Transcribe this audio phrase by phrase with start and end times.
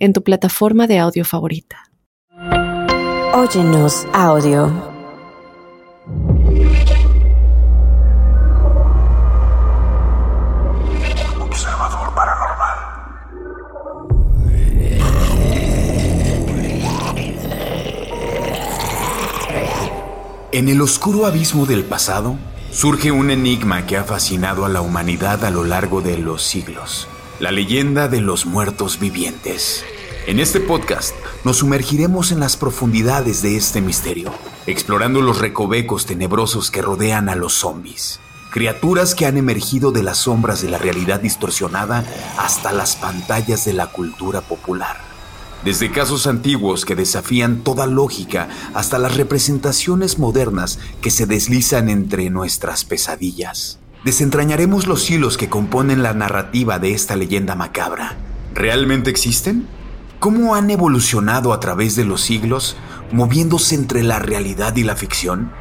[0.00, 1.90] en tu plataforma de audio favorita.
[3.34, 4.72] Óyenos audio.
[11.38, 12.78] Observador paranormal.
[20.52, 22.36] En el oscuro abismo del pasado
[22.72, 27.06] surge un enigma que ha fascinado a la humanidad a lo largo de los siglos
[27.40, 29.82] la leyenda de los muertos vivientes.
[30.26, 34.30] En este podcast nos sumergiremos en las profundidades de este misterio,
[34.66, 38.20] explorando los recovecos tenebrosos que rodean a los zombies,
[38.50, 42.04] criaturas que han emergido de las sombras de la realidad distorsionada
[42.36, 44.98] hasta las pantallas de la cultura popular.
[45.64, 52.28] Desde casos antiguos que desafían toda lógica hasta las representaciones modernas que se deslizan entre
[52.28, 53.79] nuestras pesadillas.
[54.04, 58.16] Desentrañaremos los hilos que componen la narrativa de esta leyenda macabra.
[58.54, 59.66] ¿Realmente existen?
[60.18, 62.76] ¿Cómo han evolucionado a través de los siglos,
[63.12, 65.52] moviéndose entre la realidad y la ficción?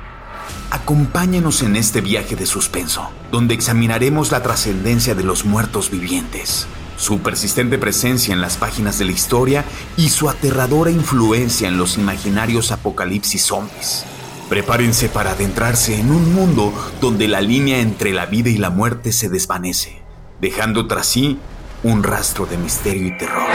[0.72, 6.66] Acompáñenos en este viaje de suspenso, donde examinaremos la trascendencia de los muertos vivientes,
[6.96, 9.66] su persistente presencia en las páginas de la historia
[9.98, 14.06] y su aterradora influencia en los imaginarios apocalipsis zombies.
[14.50, 19.12] Prepárense para adentrarse en un mundo donde la línea entre la vida y la muerte
[19.12, 20.02] se desvanece,
[20.42, 21.38] dejando tras sí
[21.84, 23.54] un rastro de misterio y terror.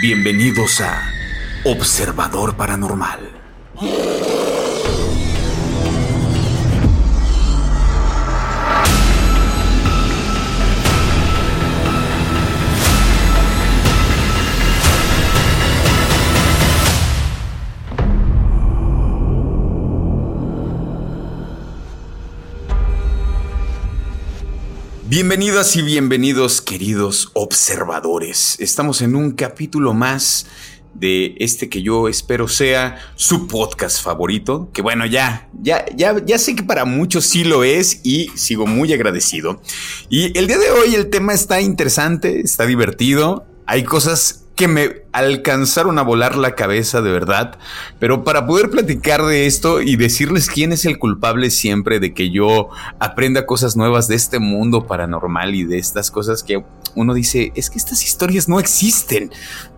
[0.00, 1.00] Bienvenidos a
[1.64, 3.20] Observador Paranormal.
[25.14, 28.56] Bienvenidas y bienvenidos queridos observadores.
[28.60, 30.46] Estamos en un capítulo más
[30.94, 36.38] de este que yo espero sea su podcast favorito, que bueno, ya, ya, ya, ya
[36.38, 39.60] sé que para muchos sí lo es y sigo muy agradecido.
[40.08, 45.02] Y el día de hoy el tema está interesante, está divertido, hay cosas que me
[45.12, 47.58] alcanzaron a volar la cabeza de verdad,
[47.98, 52.30] pero para poder platicar de esto y decirles quién es el culpable siempre de que
[52.30, 52.68] yo
[52.98, 56.64] aprenda cosas nuevas de este mundo paranormal y de estas cosas que
[56.94, 59.30] uno dice, es que estas historias no existen,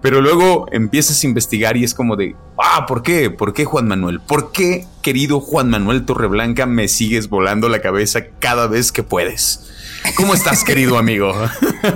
[0.02, 3.30] pero luego empiezas a investigar y es como de, ah, ¿por qué?
[3.30, 4.20] ¿Por qué Juan Manuel?
[4.20, 9.70] ¿Por qué, querido Juan Manuel Torreblanca, me sigues volando la cabeza cada vez que puedes?
[10.16, 11.32] ¿Cómo estás, querido amigo?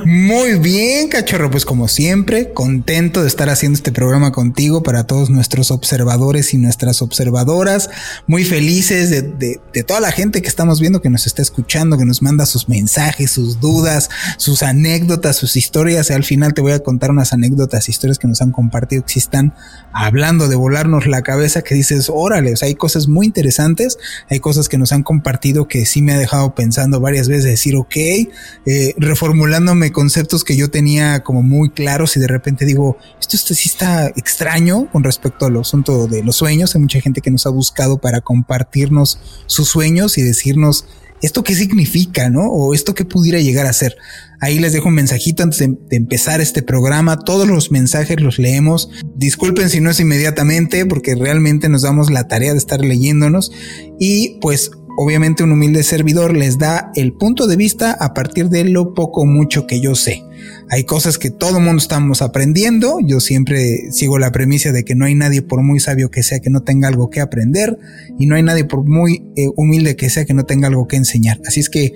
[0.04, 1.50] Muy bien, cachorro.
[1.50, 6.58] Pues como siempre, contento de estar haciendo este programa contigo para todos nuestros observadores y
[6.58, 7.90] nuestras observadoras.
[8.26, 12.22] Muy felices de, toda la gente que estamos viendo, que nos está escuchando, que nos
[12.22, 16.10] manda sus mensajes, sus dudas, sus anécdotas, sus historias.
[16.10, 19.12] Y al final te voy a contar unas anécdotas, historias que nos han compartido, que
[19.12, 19.54] si están
[19.92, 23.98] hablando de volarnos la cabeza, que dices, órale, o sea, hay cosas muy interesantes,
[24.28, 27.76] hay cosas que nos han compartido que sí me ha dejado pensando varias veces, decir,
[27.76, 33.54] ok, eh, reformulándome conceptos que yo tenía como muy claros y de repente digo, esto,
[33.54, 36.74] sí está extraño con respecto al asunto de los sueños.
[36.74, 40.86] Hay mucha gente que nos ha buscado para compartirnos sus sueños y decirnos
[41.20, 42.46] esto qué significa, ¿no?
[42.48, 43.96] O esto qué pudiera llegar a ser.
[44.40, 47.18] Ahí les dejo un mensajito antes de, de, empezar este programa.
[47.18, 48.88] Todos los mensajes los leemos.
[49.16, 53.50] Disculpen si no es inmediatamente, porque realmente nos damos la tarea de estar leyéndonos.
[53.98, 54.70] Y pues
[55.00, 59.20] obviamente un humilde servidor les da el punto de vista a partir de lo poco
[59.20, 60.24] o mucho que yo sé.
[60.70, 62.98] Hay cosas que todo mundo estamos aprendiendo.
[63.04, 66.40] Yo siempre sigo la premisa de que no hay nadie por muy sabio que sea
[66.40, 67.78] que no tenga algo que aprender
[68.18, 70.96] y no hay nadie por muy eh, humilde que sea que no tenga algo que
[70.96, 71.40] enseñar.
[71.46, 71.92] Así es que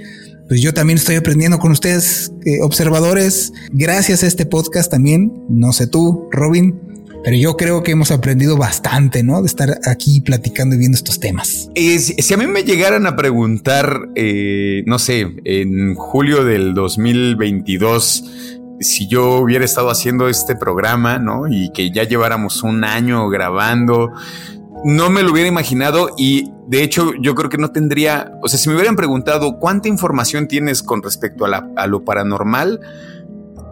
[0.46, 5.32] pues yo también estoy aprendiendo con ustedes, eh, observadores, gracias a este podcast también.
[5.48, 6.78] No sé tú, Robin,
[7.24, 9.40] pero yo creo que hemos aprendido bastante, ¿no?
[9.40, 11.70] De estar aquí platicando y viendo estos temas.
[11.74, 18.24] si a mí me llegaran a preguntar, eh, no sé, en julio del 2022,
[18.80, 21.46] si yo hubiera estado haciendo este programa, ¿no?
[21.48, 24.12] Y que ya lleváramos un año grabando,
[24.84, 28.58] no me lo hubiera imaginado y de hecho yo creo que no tendría, o sea,
[28.58, 32.80] si me hubieran preguntado cuánta información tienes con respecto a, a lo paranormal,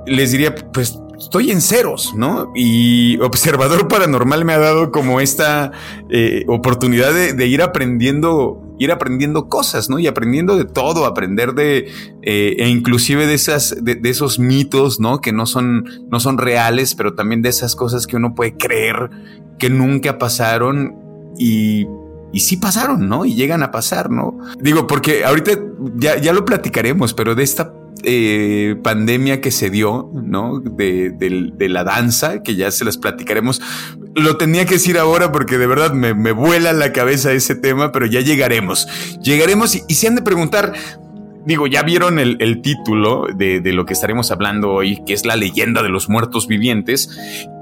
[0.06, 2.50] les diría, pues estoy en ceros, ¿no?
[2.54, 5.70] Y observador paranormal me ha dado como esta
[6.08, 9.98] eh, oportunidad de, ir aprendiendo ir aprendiendo cosas, ¿no?
[9.98, 11.90] Y aprendiendo de todo, aprender de,
[12.22, 15.20] eh, e inclusive de esas, de, esos mitos, ¿no?
[15.20, 19.10] Que no son, no son reales, pero también de esas cosas que uno puede creer
[19.58, 20.96] que nunca pasaron
[21.38, 21.86] y,
[22.32, 23.26] y sí pasaron, ¿no?
[23.26, 24.38] Y llegan a pasar, ¿no?
[24.58, 25.52] Digo, porque ahorita
[25.96, 27.74] ya, ya lo platicaremos, pero de esta
[28.04, 30.60] eh, pandemia que se dio, ¿no?
[30.60, 33.60] De, la danza, que ya se las platicaremos.
[34.14, 38.06] Lo tenía que decir ahora porque de verdad me, vuela la cabeza ese tema, pero
[38.06, 38.88] ya llegaremos.
[39.22, 40.72] Llegaremos y, se han de preguntar,
[41.44, 45.82] digo, ya vieron el, título de, lo que estaremos hablando hoy, que es la leyenda
[45.82, 47.10] de los muertos vivientes,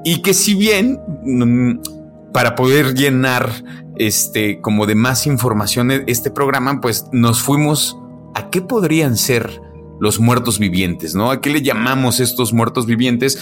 [0.05, 3.51] y que si bien mm, para poder llenar
[3.97, 7.99] este como de más información este programa, pues nos fuimos
[8.35, 9.68] a qué podrían ser
[10.01, 11.31] los muertos vivientes, ¿no?
[11.31, 13.39] ¿A qué le llamamos estos muertos vivientes?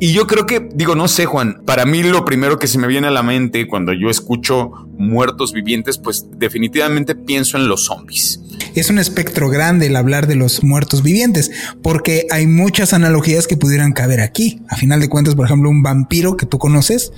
[0.00, 2.86] Y yo creo que, digo, no sé, Juan, para mí lo primero que se me
[2.86, 8.40] viene a la mente cuando yo escucho muertos vivientes, pues definitivamente pienso en los zombies.
[8.74, 11.50] Es un espectro grande el hablar de los muertos vivientes,
[11.82, 14.62] porque hay muchas analogías que pudieran caber aquí.
[14.68, 17.12] A final de cuentas, por ejemplo, un vampiro que tú conoces,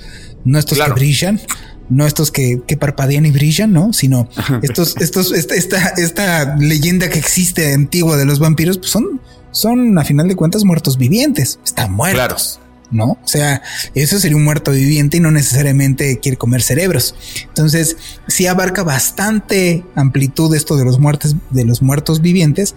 [0.45, 1.41] no estos que brillan,
[1.89, 3.93] no estos que, parpadean y brillan, ¿no?
[3.93, 4.29] Sino
[4.63, 9.21] estos, estos, esta, esta, leyenda que existe antigua de los vampiros, pues son,
[9.51, 12.61] son a final de cuentas muertos vivientes, están muertos.
[12.91, 13.19] ¿no?
[13.23, 13.63] O sea,
[13.95, 17.15] eso sería un muerto viviente y no necesariamente quiere comer cerebros.
[17.47, 17.97] Entonces,
[18.27, 22.75] sí abarca bastante amplitud esto de los muertos, de los muertos vivientes,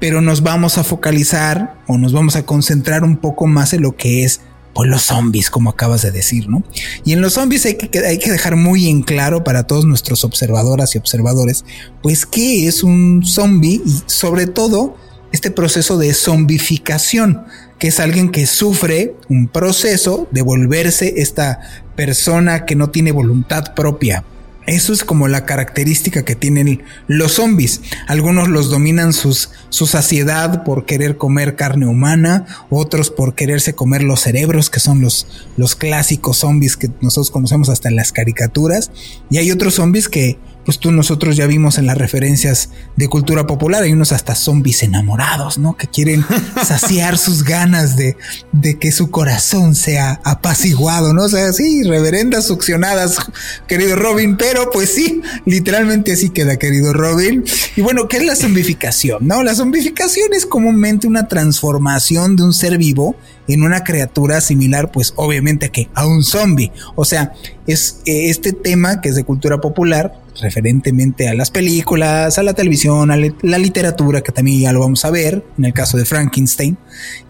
[0.00, 3.96] pero nos vamos a focalizar o nos vamos a concentrar un poco más en lo
[3.96, 4.40] que es
[4.74, 6.62] pues los zombies, como acabas de decir, ¿no?
[7.04, 10.24] Y en los zombies hay que, hay que dejar muy en claro para todos nuestros
[10.24, 11.64] observadoras y observadores,
[12.02, 14.96] pues qué es un zombie y sobre todo
[15.32, 17.44] este proceso de zombificación,
[17.78, 21.60] que es alguien que sufre un proceso de volverse esta
[21.96, 24.24] persona que no tiene voluntad propia,
[24.66, 27.82] eso es como la característica que tienen los zombies.
[28.06, 34.02] Algunos los dominan sus, su saciedad por querer comer carne humana, otros por quererse comer
[34.02, 35.26] los cerebros, que son los,
[35.56, 38.90] los clásicos zombies que nosotros conocemos hasta en las caricaturas.
[39.30, 43.46] Y hay otros zombies que pues tú nosotros ya vimos en las referencias de cultura
[43.46, 45.76] popular, hay unos hasta zombies enamorados, ¿no?
[45.76, 46.24] Que quieren
[46.64, 48.16] saciar sus ganas de,
[48.52, 51.24] de que su corazón sea apaciguado, ¿no?
[51.24, 53.18] O sea, sí, reverendas succionadas,
[53.66, 57.44] querido Robin, pero pues sí, literalmente así queda, querido Robin.
[57.76, 59.26] Y bueno, ¿qué es la zombificación?
[59.26, 63.16] No, la zombificación es comúnmente una transformación de un ser vivo
[63.48, 66.72] en una criatura similar, pues obviamente que a un zombie.
[66.94, 67.32] O sea,
[67.66, 72.54] es eh, este tema que es de cultura popular, referentemente a las películas, a la
[72.54, 76.04] televisión, a la literatura, que también ya lo vamos a ver en el caso de
[76.04, 76.76] Frankenstein.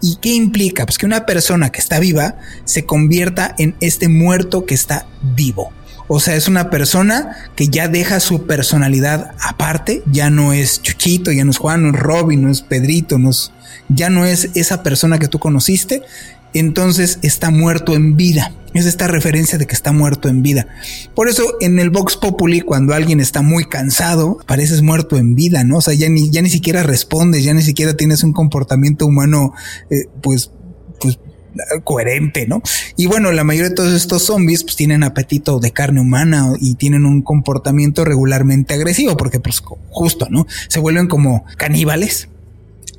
[0.01, 0.85] ¿Y qué implica?
[0.85, 5.71] Pues que una persona que está viva se convierta en este muerto que está vivo.
[6.07, 11.31] O sea, es una persona que ya deja su personalidad aparte, ya no es Chuchito,
[11.31, 13.51] ya no es Juan, no es Robin, no es Pedrito, no es,
[13.89, 16.03] ya no es esa persona que tú conociste,
[16.59, 18.53] entonces está muerto en vida.
[18.73, 20.67] Es esta referencia de que está muerto en vida.
[21.15, 25.63] Por eso en el Vox Populi, cuando alguien está muy cansado, pareces muerto en vida,
[25.63, 25.77] ¿no?
[25.77, 29.53] O sea, ya ni, ya ni siquiera respondes, ya ni siquiera tienes un comportamiento humano,
[29.89, 30.51] eh, pues,
[30.99, 31.19] pues
[31.83, 32.61] coherente, ¿no?
[32.97, 36.75] Y bueno, la mayoría de todos estos zombies pues tienen apetito de carne humana y
[36.75, 40.47] tienen un comportamiento regularmente agresivo porque pues justo, ¿no?
[40.67, 42.29] Se vuelven como caníbales.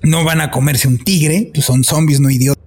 [0.03, 2.66] No van a comerse un tigre, pues son zombies, no idiotas.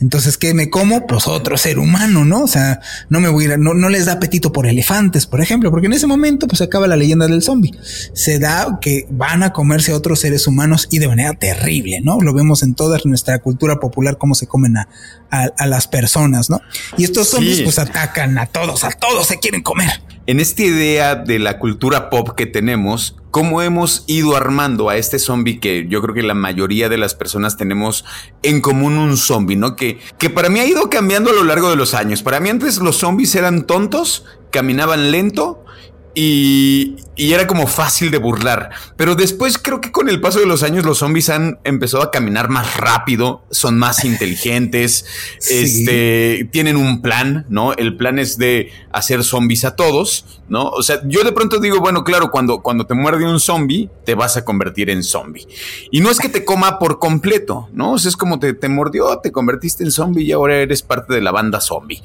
[0.00, 1.06] Entonces, ¿qué me como?
[1.06, 2.42] Pues otro ser humano, ¿no?
[2.42, 5.40] O sea, no me voy a ir, no, no les da apetito por elefantes, por
[5.40, 7.72] ejemplo, porque en ese momento, pues acaba la leyenda del zombie.
[8.12, 12.20] Se da que van a comerse a otros seres humanos y de manera terrible, ¿no?
[12.20, 14.88] Lo vemos en toda nuestra cultura popular, cómo se comen a,
[15.30, 16.60] a, las personas, ¿no?
[16.96, 19.90] Y estos zombies, pues atacan a todos, a todos se quieren comer.
[20.24, 25.18] En esta idea de la cultura pop que tenemos, cómo hemos ido armando a este
[25.18, 28.04] zombie que yo creo que la mayoría de las personas tenemos
[28.44, 29.74] en común un zombie, ¿no?
[29.74, 32.22] Que, que para mí ha ido cambiando a lo largo de los años.
[32.22, 35.64] Para mí antes los zombies eran tontos, caminaban lento
[36.14, 38.70] y, era como fácil de burlar.
[38.96, 42.10] Pero después creo que con el paso de los años los zombies han empezado a
[42.10, 45.04] caminar más rápido, son más inteligentes,
[45.48, 47.74] este, tienen un plan, ¿no?
[47.74, 50.68] El plan es de hacer zombies a todos, ¿no?
[50.68, 54.14] O sea, yo de pronto digo, bueno, claro, cuando, cuando te muerde un zombie, te
[54.14, 55.46] vas a convertir en zombie.
[55.90, 57.92] Y no es que te coma por completo, ¿no?
[57.92, 61.14] O sea, es como te, te mordió, te convertiste en zombie y ahora eres parte
[61.14, 62.02] de la banda zombie.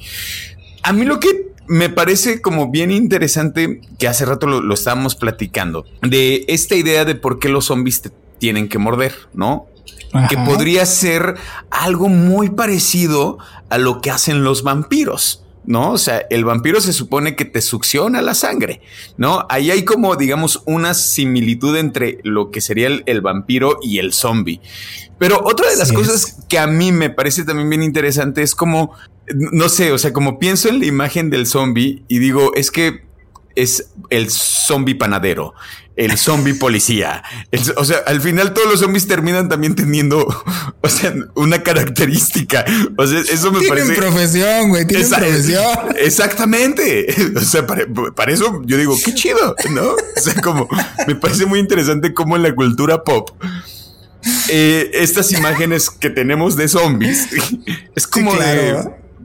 [0.82, 5.84] A mí lo que me parece como bien interesante que hace rato lo, estábamos platicando
[6.02, 9.66] de esta idea de por qué los zombies te tienen que morder, ¿no?
[10.30, 11.34] que podría ser
[11.70, 15.44] algo muy parecido a lo que hacen los vampiros.
[15.68, 15.92] ¿no?
[15.92, 18.80] O sea, el vampiro se supone que te succiona la sangre,
[19.18, 19.46] ¿no?
[19.50, 24.62] Ahí hay como, digamos, una similitud entre lo que sería el, vampiro y el zombie.
[25.18, 28.94] Pero otra de las cosas que a mí me parece también bien interesante es como,
[29.34, 33.08] no sé, o sea, como pienso en la imagen del zombie y digo, es que
[33.58, 35.52] es el zombie panadero,
[35.96, 37.24] el zombie policía.
[37.76, 40.26] o sea, al final todos los zombies terminan también teniendo,
[40.80, 42.64] o sea, una característica.
[42.96, 44.00] O sea, eso me tienen parece.
[44.00, 45.76] profesión, güey, tienen profesión.
[45.96, 47.06] Exactamente.
[47.36, 49.90] O sea, para, eso yo digo, qué chido, ¿no?
[49.92, 50.68] O sea, como
[51.06, 53.30] me parece muy interesante cómo en la cultura pop.
[54.48, 57.28] Eh, estas imágenes que tenemos de zombies
[57.94, 58.76] es como de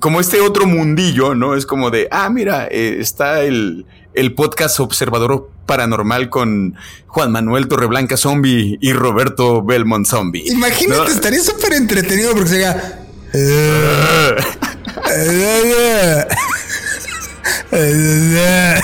[0.03, 1.55] como este otro mundillo, ¿no?
[1.55, 6.75] Es como de, ah, mira, eh, está el, el podcast Observador Paranormal con
[7.07, 10.43] Juan Manuel Torreblanca Zombie y Roberto Belmont Zombie.
[10.45, 13.00] Imagínate, estaría súper entretenido porque sería.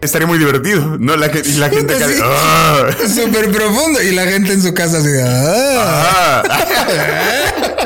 [0.00, 1.16] Estaría muy divertido, ¿no?
[1.16, 2.86] La, y la gente sí, ¡Ah!
[3.14, 4.02] Súper profundo.
[4.02, 5.10] Y la gente en su casa así.
[5.22, 6.42] ¡Ah!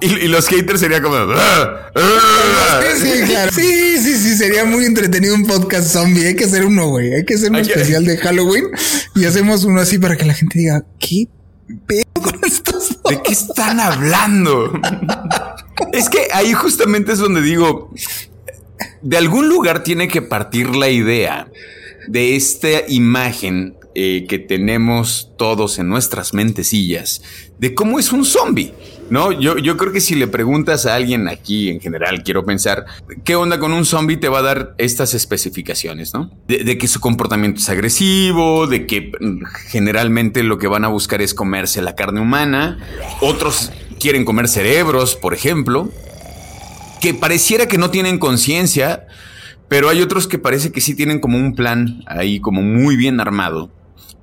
[0.00, 1.16] y, los haters sería como.
[1.16, 1.90] ¡Ah!
[3.52, 6.26] Sí, sí, sí, sería muy entretenido un podcast zombie.
[6.26, 7.14] Hay que hacer uno, güey.
[7.14, 8.64] Hay que hacer un especial de Halloween
[9.14, 11.28] y hacemos uno así para que la gente diga, ¿qué
[11.86, 12.98] pedo con estos?
[13.08, 14.72] ¿De qué están hablando?
[15.92, 17.92] es que ahí justamente es donde digo,
[19.02, 21.48] de algún lugar tiene que partir la idea
[22.08, 27.22] de esta imagen eh, que tenemos todos en nuestras mentecillas
[27.58, 28.72] de cómo es un zombie.
[29.10, 32.86] No, yo, yo creo que si le preguntas a alguien aquí en general, quiero pensar,
[33.24, 34.16] ¿qué onda con un zombie?
[34.16, 36.30] Te va a dar estas especificaciones, ¿no?
[36.48, 39.12] De, que su comportamiento es agresivo, de que
[39.68, 42.78] generalmente lo que van a buscar es comerse la carne humana,
[43.20, 43.70] otros
[44.00, 45.90] quieren comer cerebros, por ejemplo,
[47.02, 49.06] que pareciera que no tienen conciencia,
[49.68, 53.20] pero hay otros que parece que sí tienen como un plan ahí como muy bien
[53.20, 53.70] armado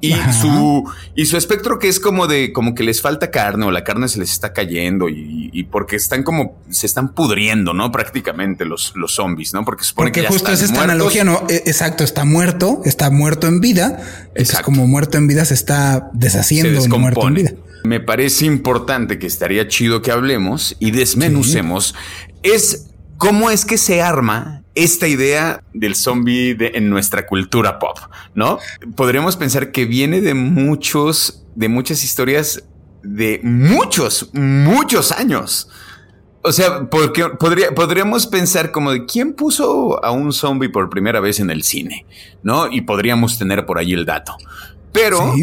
[0.02, 3.72] y su, y su espectro que es como de, como que les falta carne o
[3.72, 7.92] la carne se les está cayendo y, porque están como, se están pudriendo, ¿no?
[7.92, 9.66] Prácticamente los, los zombies, ¿no?
[9.66, 11.44] Porque supone porque justo es esta analogía, ¿no?
[11.50, 14.30] E, exacto, está muerto, está muerto en vida.
[14.36, 17.52] Es como muerto en vida se está deshaciendo se muerto en vida.
[17.84, 21.96] Me parece importante que estaría chido que hablemos y desmenucemos
[22.44, 22.88] es
[23.18, 27.98] cómo es que se arma esta idea del zombie en nuestra cultura pop,
[28.36, 28.60] ¿no?
[28.96, 32.64] Podríamos pensar que viene de muchos, de muchas historias
[33.04, 35.70] de muchos, muchos años.
[36.42, 41.20] O sea, porque podría, podríamos pensar como de quién puso a un zombie por primera
[41.20, 42.06] vez en el cine,
[42.44, 42.72] ¿no?
[42.72, 44.38] Y podríamos tener por ahí el dato.
[44.94, 45.34] Pero,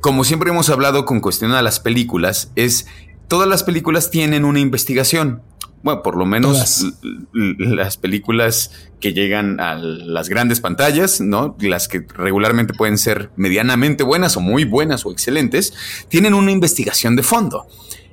[0.00, 2.86] como siempre hemos hablado con cuestión a las películas, es
[3.26, 5.42] todas las películas tienen una investigación
[5.84, 6.96] bueno, por lo menos
[7.32, 11.54] las películas que llegan a las grandes pantallas, ¿no?
[11.60, 15.74] Las que regularmente pueden ser medianamente buenas o muy buenas o excelentes,
[16.08, 17.66] tienen una investigación de fondo.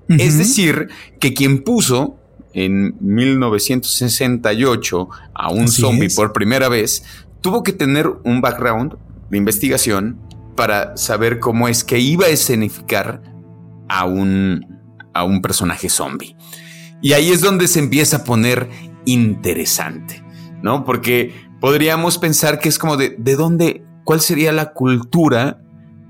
[0.09, 0.89] Es decir,
[1.21, 2.19] que quien puso
[2.53, 7.05] en 1968 a un zombie por primera vez,
[7.39, 8.95] tuvo que tener un background
[9.29, 10.19] de investigación
[10.57, 13.23] para saber cómo es que iba a escenificar
[13.87, 14.81] a un,
[15.13, 16.35] a un personaje zombie.
[17.01, 18.69] Y ahí es donde se empieza a poner
[19.05, 20.23] interesante,
[20.61, 20.85] ¿no?
[20.85, 25.61] Porque podríamos pensar que es como de, ¿de dónde, cuál sería la cultura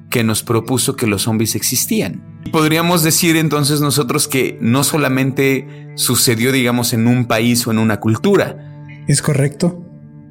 [0.10, 2.42] que nos propuso que los zombies existían?
[2.52, 8.00] Podríamos decir entonces nosotros que no solamente sucedió, digamos, en un país o en una
[8.00, 8.86] cultura.
[9.08, 9.86] Es correcto.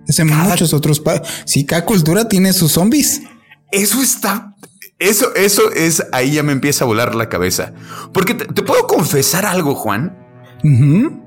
[0.06, 1.28] Es en muchos otros países.
[1.46, 3.22] Sí, cada cultura tiene sus zombies.
[3.70, 4.56] Eso está
[5.00, 7.72] eso, eso es, ahí ya me empieza a volar la cabeza.
[8.12, 10.14] Porque te puedo confesar algo, Juan.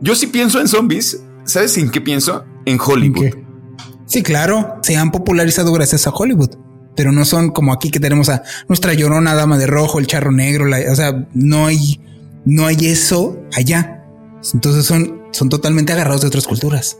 [0.01, 1.23] Yo sí pienso en zombies.
[1.45, 2.45] ¿Sabes en qué pienso?
[2.65, 3.35] En Hollywood.
[4.05, 4.75] Sí, claro.
[4.83, 6.51] Se han popularizado gracias a Hollywood.
[6.95, 10.31] Pero no son como aquí que tenemos a nuestra llorona dama de rojo, el charro
[10.31, 10.65] negro.
[10.65, 11.99] o sea, no hay,
[12.45, 14.05] no hay eso allá.
[14.53, 16.97] Entonces son, son totalmente agarrados de otras culturas.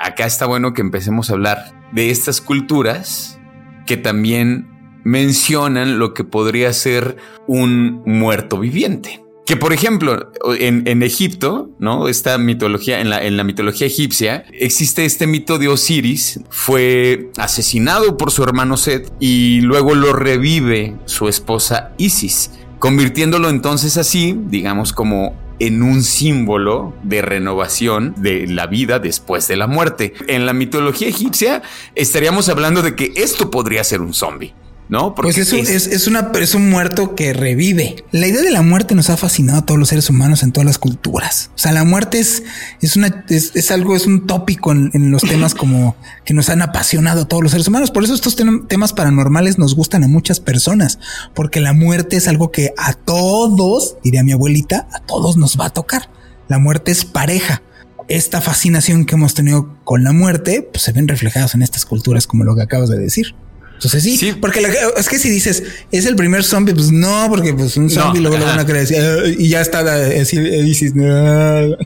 [0.00, 3.38] Acá está bueno que empecemos a hablar de estas culturas
[3.86, 4.68] que también
[5.04, 7.16] mencionan lo que podría ser
[7.46, 9.23] un muerto viviente.
[9.46, 12.08] Que por ejemplo, en, Egipto, ¿no?
[12.08, 18.16] Esta mitología, en la, en la mitología egipcia, existe este mito de Osiris, fue asesinado
[18.16, 24.94] por su hermano Set y luego lo revive su esposa Isis, convirtiéndolo entonces así, digamos
[24.94, 30.14] como en un símbolo de renovación de la vida después de la muerte.
[30.26, 31.62] En la mitología egipcia
[31.94, 34.54] estaríamos hablando de que esto podría ser un zombie.
[34.88, 35.14] ¿No?
[35.14, 38.04] Porque pues es, es, una, es un muerto que revive.
[38.10, 40.66] La idea de la muerte nos ha fascinado a todos los seres humanos en todas
[40.66, 41.50] las culturas.
[41.54, 42.42] O sea, la muerte es,
[42.80, 47.22] es una, es, algo, es un tópico en, los temas como que nos han apasionado
[47.22, 47.90] a todos los seres humanos.
[47.90, 48.36] Por eso estos
[48.68, 50.98] temas paranormales nos gustan a muchas personas,
[51.34, 55.66] porque la muerte es algo que a todos, diría mi abuelita, a todos nos va
[55.66, 56.10] a tocar.
[56.48, 57.62] La muerte es pareja.
[58.06, 62.26] Esta fascinación que hemos tenido con la muerte, pues se ven reflejadas en estas culturas
[62.26, 63.34] como lo que acabas de decir.
[63.74, 64.66] Entonces sí, porque
[64.96, 68.38] es que si dices es el primer zombie, pues no, porque pues un zombie luego
[68.38, 71.76] lo van a creer y ya está así dices no.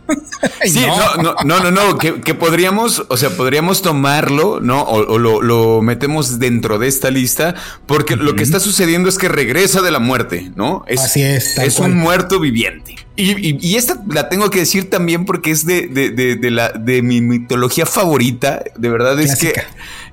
[0.65, 1.23] sí, no.
[1.23, 4.83] no, no, no, no, que, podríamos, o sea, podríamos tomarlo, ¿no?
[4.83, 7.55] O, lo, metemos dentro de esta lista,
[7.87, 10.85] porque lo que está sucediendo es que regresa de la muerte, ¿no?
[10.87, 11.59] Es, así es.
[11.59, 12.97] Es un muerto viviente.
[13.17, 17.03] Y, y, esta la tengo que decir también porque es de, de, de, la, de
[17.03, 18.63] mi mitología favorita.
[18.77, 19.55] De verdad es que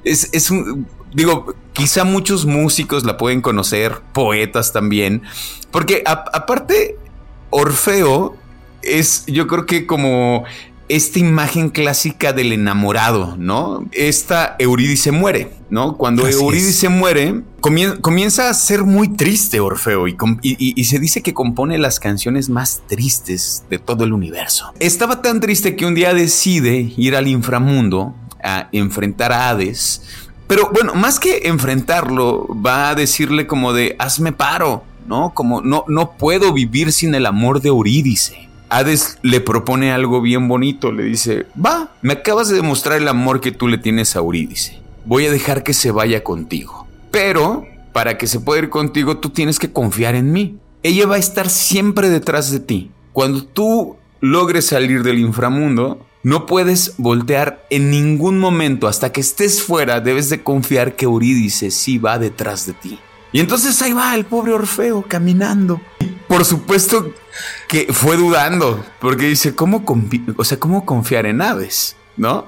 [0.03, 5.23] es, es un digo, quizá muchos músicos la pueden conocer, poetas también,
[5.71, 6.97] porque aparte,
[7.49, 8.35] Orfeo
[8.81, 10.43] es, yo creo que como
[10.87, 13.87] esta imagen clásica del enamorado, ¿no?
[13.91, 15.97] Esta Eurídice muere, ¿no?
[15.97, 21.79] Cuando Eurídice muere, comienza a ser muy triste Orfeo y, y, se dice que compone
[21.79, 24.73] las canciones más tristes de todo el universo.
[24.79, 30.03] Estaba tan triste que un día decide ir al inframundo a enfrentar a Hades
[30.47, 35.33] pero bueno, más que enfrentarlo, va a decirle como de hazme paro, ¿no?
[35.33, 38.49] Como no, no puedo vivir sin el amor de Eurídice.
[38.69, 43.41] Hades le propone algo bien bonito, le dice, va, me acabas de demostrar el amor
[43.41, 44.81] que tú le tienes a Eurídice.
[45.05, 46.87] Voy a dejar que se vaya contigo.
[47.11, 50.57] Pero, para que se pueda ir contigo, tú tienes que confiar en mí.
[50.83, 52.91] Ella va a estar siempre detrás de ti.
[53.13, 59.61] Cuando tú logres salir del inframundo, no puedes voltear en ningún momento hasta que estés
[59.61, 62.99] fuera, debes de confiar que Eurídice sí va detrás de ti.
[63.31, 65.79] Y entonces ahí va el pobre Orfeo caminando.
[66.27, 67.13] Por supuesto
[67.67, 69.85] que fue dudando, porque dice, ¿cómo,
[70.35, 71.95] o sea, ¿cómo confiar en aves?
[72.17, 72.47] ¿No?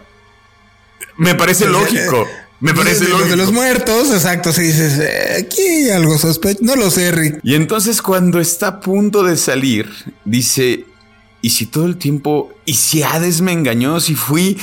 [1.15, 2.25] Me parece lógico.
[2.59, 3.29] Me parece de, lógico.
[3.29, 4.51] De los muertos, exacto.
[4.53, 6.65] Si dices, eh, aquí algo sospechoso.
[6.65, 7.41] No lo sé, Rick.
[7.43, 9.87] Y entonces cuando está a punto de salir,
[10.25, 10.86] dice,
[11.41, 14.57] y si todo el tiempo, y si Hades me engañó, si fui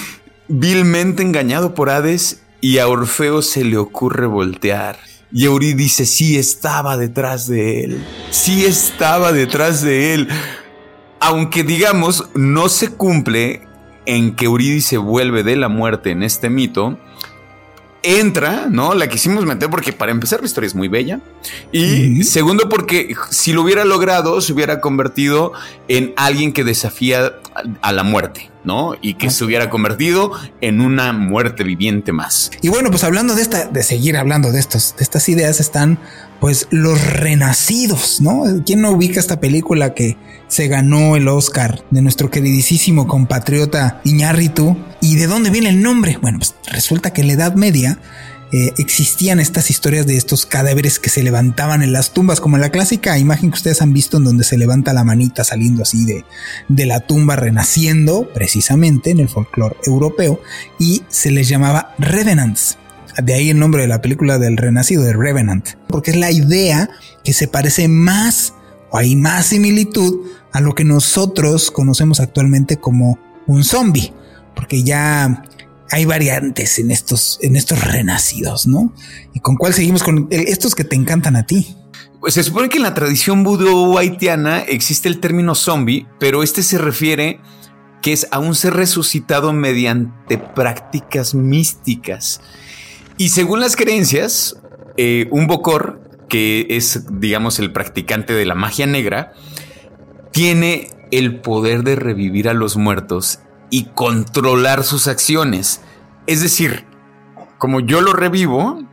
[0.49, 4.99] vilmente engañado por Hades y a Orfeo se le ocurre voltear.
[5.33, 10.29] Y Eurídice sí estaba detrás de él, sí estaba detrás de él.
[11.21, 13.63] Aunque digamos, no se cumple
[14.07, 16.99] en que Eurídice vuelve de la muerte en este mito,
[18.05, 18.95] entra, ¿no?
[18.95, 21.21] La quisimos meter porque para empezar la historia es muy bella.
[21.73, 25.53] Y segundo porque si lo hubiera logrado, se hubiera convertido
[25.89, 27.35] en alguien que desafía
[27.81, 28.95] a la muerte, ¿no?
[29.01, 32.51] Y que se hubiera convertido en una muerte viviente más.
[32.63, 35.99] Y bueno, pues hablando de esta, de seguir hablando de estos, de estas ideas están
[36.41, 38.43] pues los renacidos, ¿no?
[38.67, 40.17] ¿Quién no ubica esta película que
[40.49, 44.77] se ganó el Oscar de nuestro queridísimo compatriota Iñárritu?
[45.01, 46.19] ¿Y de dónde viene el nombre?
[46.21, 47.99] Bueno, pues resulta que en la Edad Media
[48.57, 52.71] eh, existían estas historias de estos cadáveres que se levantaban en las tumbas, como la
[52.71, 56.25] clásica imagen que ustedes han visto en donde se levanta la manita saliendo así de,
[56.69, 60.41] de la tumba renaciendo, precisamente en el folclore europeo,
[60.79, 62.79] y se les llamaba revenants.
[63.21, 66.89] De ahí el nombre de la película del renacido, de Revenant, porque es la idea
[67.25, 68.55] que se parece más
[68.91, 74.13] o hay más similitud a lo que nosotros conocemos actualmente como un zombie,
[74.55, 75.43] porque ya
[75.91, 78.93] hay variantes en estos, en estos renacidos, ¿no?
[79.33, 80.03] ¿Y con cuál seguimos?
[80.03, 81.77] Con estos que te encantan a ti.
[82.21, 86.63] Pues se supone que en la tradición vudú haitiana existe el término zombie, pero este
[86.63, 87.41] se refiere
[88.01, 92.41] que es a un ser resucitado mediante prácticas místicas.
[93.17, 94.57] Y según las creencias,
[94.97, 99.33] eh, un Bokor, que es, digamos, el practicante de la magia negra,
[100.33, 103.39] tiene el poder de revivir a los muertos
[103.71, 105.81] y controlar sus acciones.
[106.27, 106.85] Es decir,
[107.59, 108.85] como yo lo revivo,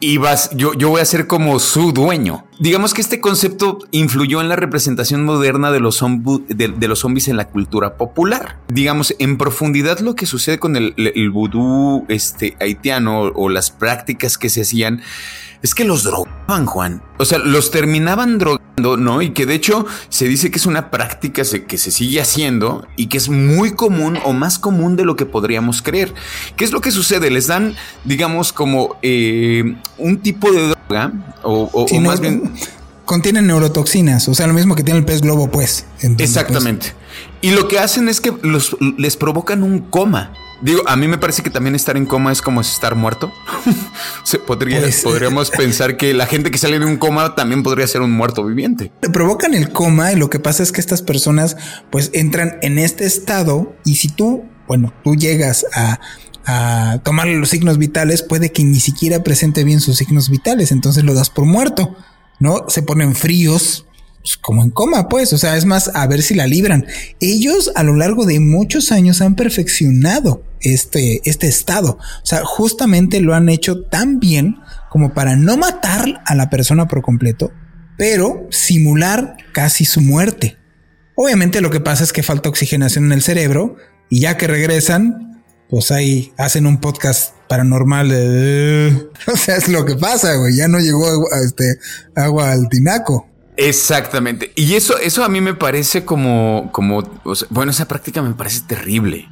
[0.00, 2.44] y vas, yo, yo voy a ser como su dueño.
[2.60, 6.04] Digamos que este concepto influyó en la representación moderna de los,
[6.48, 8.60] de, los zombies en la cultura popular.
[8.68, 14.38] Digamos, en profundidad lo que sucede con el, el vudú este, haitiano o las prácticas
[14.38, 15.02] que se hacían
[15.62, 17.02] es que los drogaban, Juan.
[17.18, 19.22] O sea, los terminaban drogando, ¿no?
[19.22, 23.06] Y que de hecho se dice que es una práctica que se sigue haciendo y
[23.06, 26.14] que es muy común o más común de lo que podríamos creer.
[26.56, 27.30] ¿Qué es lo que sucede?
[27.30, 32.52] Les dan, digamos, como eh, un tipo de droga o, más bien...
[33.04, 35.86] Contienen neurotoxinas, o sea, lo mismo que tiene el pez globo, pues.
[36.18, 36.92] Exactamente.
[37.40, 40.34] Y lo que hacen es que los, les provocan un coma.
[40.60, 43.32] Digo, a mí me parece que también estar en coma es como estar muerto.
[44.24, 47.86] Se podría, pues, podríamos pensar que la gente que sale de un coma también podría
[47.86, 48.92] ser un muerto viviente.
[49.12, 51.56] Provocan el coma y lo que pasa es que estas personas
[51.90, 56.00] pues entran en este estado y si tú, bueno, tú llegas a,
[56.44, 61.04] a tomarle los signos vitales, puede que ni siquiera presente bien sus signos vitales, entonces
[61.04, 61.96] lo das por muerto,
[62.40, 62.64] ¿no?
[62.68, 63.87] Se ponen fríos,
[64.20, 66.86] pues, como en coma, pues, o sea, es más a ver si la libran.
[67.20, 73.20] Ellos a lo largo de muchos años han perfeccionado este, este estado, o sea, justamente
[73.20, 74.56] lo han hecho tan bien
[74.90, 77.52] como para no matar a la persona por completo,
[77.96, 80.56] pero simular casi su muerte.
[81.14, 83.76] Obviamente lo que pasa es que falta oxigenación en el cerebro
[84.08, 88.12] y ya que regresan, pues ahí hacen un podcast paranormal.
[89.26, 90.56] o sea, es lo que pasa, güey.
[90.56, 91.04] Ya no llegó
[91.44, 91.78] este,
[92.14, 93.28] agua al tinaco.
[93.58, 94.52] Exactamente.
[94.54, 97.02] Y eso, eso a mí me parece como, como,
[97.50, 99.28] bueno, esa práctica me parece terrible.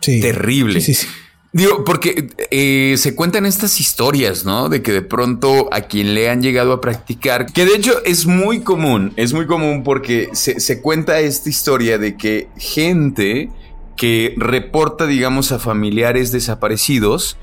[0.00, 0.20] Sí.
[0.20, 0.80] Terrible.
[0.80, 1.08] Sí, sí,
[1.52, 4.68] Digo, porque eh, se cuentan estas historias, ¿no?
[4.68, 8.26] De que de pronto a quien le han llegado a practicar, que de hecho es
[8.26, 13.50] muy común, es muy común porque se, se cuenta esta historia de que gente
[13.96, 17.36] que reporta, digamos, a familiares desaparecidos,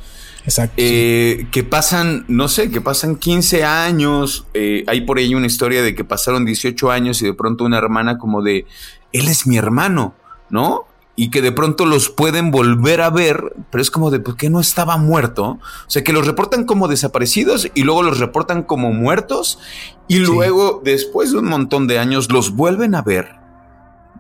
[0.46, 0.76] Exacto.
[0.78, 4.46] Eh, que pasan, no sé, que pasan 15 años.
[4.54, 7.78] Eh, hay por ahí una historia de que pasaron 18 años y de pronto una
[7.78, 8.66] hermana como de,
[9.12, 10.16] él es mi hermano,
[10.50, 10.86] ¿no?
[11.16, 14.50] Y que de pronto los pueden volver a ver, pero es como de, ¿por qué
[14.50, 15.60] no estaba muerto?
[15.60, 19.60] O sea, que los reportan como desaparecidos y luego los reportan como muertos
[20.08, 23.36] y luego, después de un montón de años, los vuelven a ver.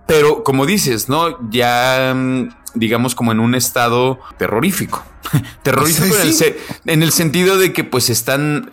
[0.05, 1.49] Pero como dices, ¿no?
[1.49, 5.05] Ya mm, digamos, como en un estado terrorífico.
[5.63, 6.15] terrorífico
[6.85, 8.71] en, el sentido de que pues están,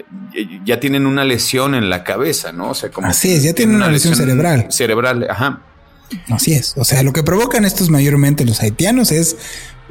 [0.64, 2.70] ya tienen una lesión en la cabeza, ¿no?
[2.70, 3.06] O sea, como...
[3.06, 4.66] Así es, ya tienen una, lesión, cerebral.
[4.70, 5.60] Cerebral, ajá.
[6.30, 6.74] Así es.
[6.76, 9.36] O sea, lo que provocan estos mayormente los haitianos es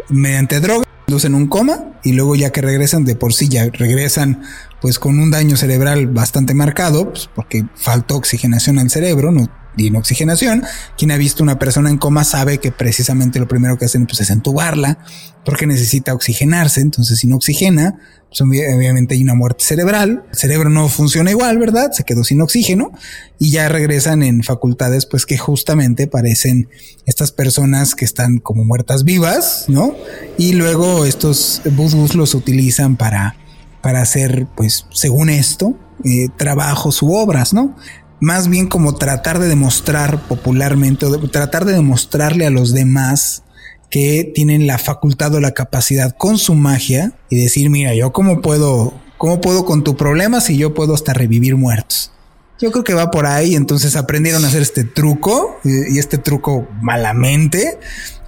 [0.09, 0.83] mediante droga,
[1.23, 4.43] en un coma y luego ya que regresan de por sí ya regresan
[4.81, 9.49] pues con un daño cerebral bastante marcado, pues porque faltó oxigenación al cerebro, no
[9.85, 10.63] en oxigenación.
[10.97, 14.21] Quien ha visto una persona en coma sabe que precisamente lo primero que hacen pues,
[14.21, 14.97] es entubarla
[15.45, 16.81] porque necesita oxigenarse.
[16.81, 20.23] Entonces, si no oxigena, pues, obviamente hay una muerte cerebral.
[20.31, 21.91] El cerebro no funciona igual, ¿verdad?
[21.91, 22.91] Se quedó sin oxígeno
[23.39, 26.69] y ya regresan en facultades, pues que justamente parecen
[27.05, 29.95] estas personas que están como muertas vivas, ¿no?
[30.37, 33.35] Y luego estos vudús los utilizan para,
[33.81, 37.75] para hacer, pues, según esto, eh, trabajos u obras, ¿no?
[38.19, 43.43] Más bien como tratar de demostrar popularmente o tratar de demostrarle a los demás
[43.89, 48.41] que tienen la facultad o la capacidad con su magia y decir, mira, yo cómo
[48.41, 52.11] puedo, cómo puedo con tu problema si yo puedo hasta revivir muertos.
[52.59, 56.67] Yo creo que va por ahí, entonces aprendieron a hacer este truco y este truco
[56.81, 57.77] malamente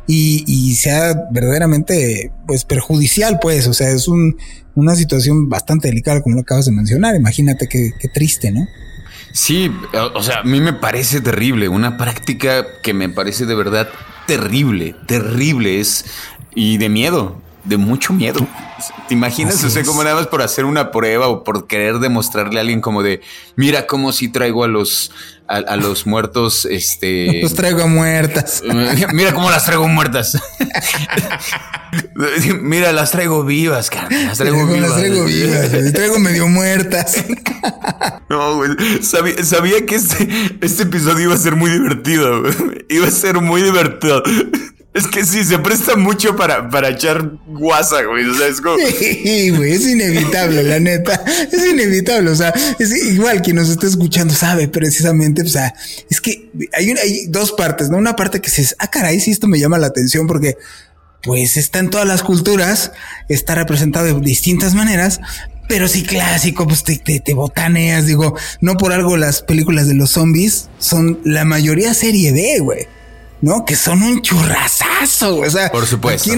[0.05, 4.37] y, y sea verdaderamente pues perjudicial, pues, o sea, es un,
[4.75, 7.15] una situación bastante delicada como lo acabas de mencionar.
[7.15, 8.67] Imagínate qué, qué triste, ¿no?
[9.31, 9.71] Sí,
[10.13, 13.89] o sea, a mí me parece terrible, una práctica que me parece de verdad
[14.25, 16.05] terrible, terrible es
[16.53, 18.45] y de miedo, de mucho miedo.
[19.07, 19.63] ¿Te imaginas?
[19.63, 22.81] o sea, como nada más por hacer una prueba o por querer demostrarle a alguien
[22.81, 23.21] como de,
[23.55, 25.11] mira cómo si traigo a los
[25.49, 27.39] a, los muertos, este.
[27.41, 28.61] Los traigo muertas.
[29.13, 30.37] Mira cómo las traigo muertas.
[32.61, 34.27] Mira, las traigo vivas, Carmen.
[34.27, 34.89] Las traigo, vivas.
[34.89, 35.71] Las traigo vivas.
[35.73, 37.25] Las traigo medio muertas.
[38.29, 38.71] No, güey.
[39.01, 40.29] Sabía, que este,
[40.61, 42.43] este episodio iba a ser muy divertido.
[42.87, 44.21] Iba a ser muy divertido.
[44.99, 48.25] Es que sí, se presta mucho para, para echar guasa, güey.
[48.25, 48.75] O sea, es como.
[48.75, 51.23] Güey, es inevitable, la neta.
[51.49, 52.29] Es inevitable.
[52.29, 55.41] O sea, es igual quien nos está escuchando sabe precisamente.
[55.41, 55.73] O sea,
[56.09, 57.97] es que hay, hay dos partes, ¿no?
[57.97, 60.57] Una parte que dices, ah, caray, sí, esto me llama la atención porque
[61.23, 62.91] pues está en todas las culturas,
[63.29, 65.21] está representado de distintas maneras,
[65.69, 69.93] pero sí clásico, pues te, te, te, botaneas, digo, no por algo las películas de
[69.93, 72.98] los zombies son la mayoría serie B, güey.
[73.41, 73.65] ¿No?
[73.65, 75.71] Que son un churrasazo, o sea.
[75.71, 76.31] Por supuesto.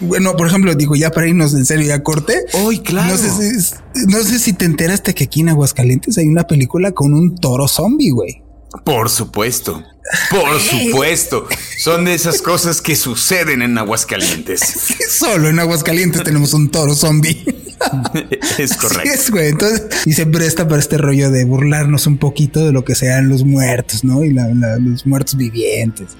[0.00, 2.44] bueno, por ejemplo, digo, ya para irnos en serio ya corte.
[2.64, 3.10] Uy, claro.
[3.10, 3.74] No sé, si,
[4.06, 7.68] no sé si te enteraste que aquí en Aguascalientes hay una película con un toro
[7.68, 8.42] zombie, güey.
[8.84, 9.82] Por supuesto.
[10.30, 11.46] Por supuesto.
[11.78, 14.60] Son de esas cosas que suceden en Aguascalientes.
[15.10, 17.44] Solo en Aguascalientes tenemos un toro zombie.
[18.58, 19.10] es correcto.
[19.12, 19.48] es, güey.
[19.48, 23.28] Entonces, y se presta para este rollo de burlarnos un poquito de lo que sean
[23.28, 24.24] los muertos, ¿no?
[24.24, 26.16] Y los muertos vivientes.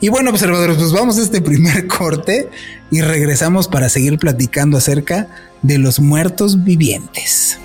[0.00, 2.48] Y bueno, observadores, pues vamos a este primer corte
[2.90, 5.28] y regresamos para seguir platicando acerca
[5.62, 7.58] de los muertos vivientes.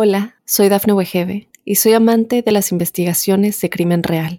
[0.00, 4.38] Hola, soy Dafne Wegebe y soy amante de las investigaciones de crimen real.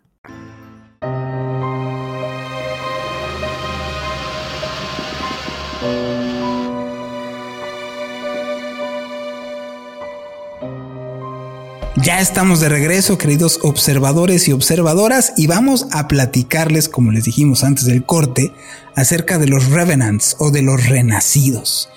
[12.03, 17.63] Ya estamos de regreso, queridos observadores y observadoras, y vamos a platicarles, como les dijimos
[17.63, 18.51] antes del corte,
[18.95, 21.89] acerca de los Revenants o de los renacidos.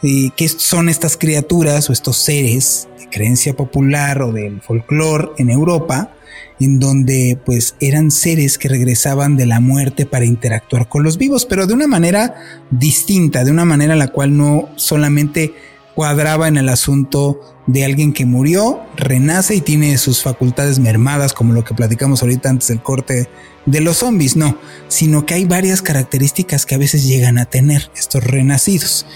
[0.00, 6.12] ¿Qué son estas criaturas o estos seres de creencia popular o del folclore en Europa?
[6.60, 11.44] en donde pues eran seres que regresaban de la muerte para interactuar con los vivos,
[11.44, 12.36] pero de una manera
[12.70, 15.54] distinta, de una manera la cual no solamente
[15.94, 21.52] cuadraba en el asunto de alguien que murió, renace y tiene sus facultades mermadas, como
[21.52, 23.28] lo que platicamos ahorita antes del corte
[23.66, 24.56] de los zombies, no,
[24.88, 29.06] sino que hay varias características que a veces llegan a tener estos renacidos.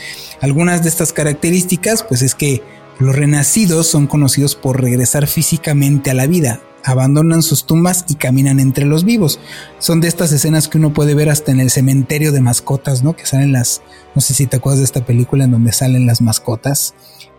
[0.41, 2.63] Algunas de estas características, pues es que
[2.99, 8.61] los renacidos son conocidos por regresar físicamente a la vida, abandonan sus tumbas y caminan
[8.61, 9.41] entre los vivos.
[9.79, 13.17] Son de estas escenas que uno puede ver hasta en el cementerio de mascotas, ¿no?
[13.17, 13.83] Que salen las,
[14.15, 16.95] no sé si te acuerdas de esta película en donde salen las mascotas,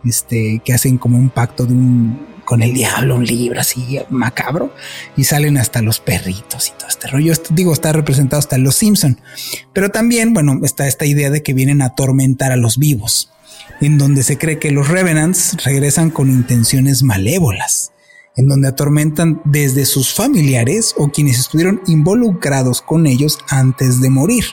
[0.05, 4.73] este, que hacen como un pacto de un, con el diablo, un libro así macabro,
[5.15, 7.33] y salen hasta los perritos y todo este rollo.
[7.51, 9.19] Digo, está representado hasta los Simpson.
[9.73, 13.31] Pero también, bueno, está esta idea de que vienen a atormentar a los vivos,
[13.79, 17.91] en donde se cree que los Revenants regresan con intenciones malévolas
[18.37, 24.45] en donde atormentan desde sus familiares o quienes estuvieron involucrados con ellos antes de morir.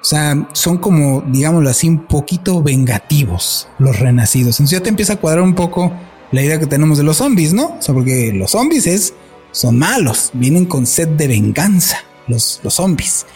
[0.00, 4.58] O sea, son como, digámoslo así, un poquito vengativos los renacidos.
[4.58, 5.92] Entonces ya te empieza a cuadrar un poco
[6.32, 7.76] la idea que tenemos de los zombies, ¿no?
[7.78, 9.14] O sea, porque los zombies es,
[9.52, 13.26] son malos, vienen con sed de venganza, los, los zombies.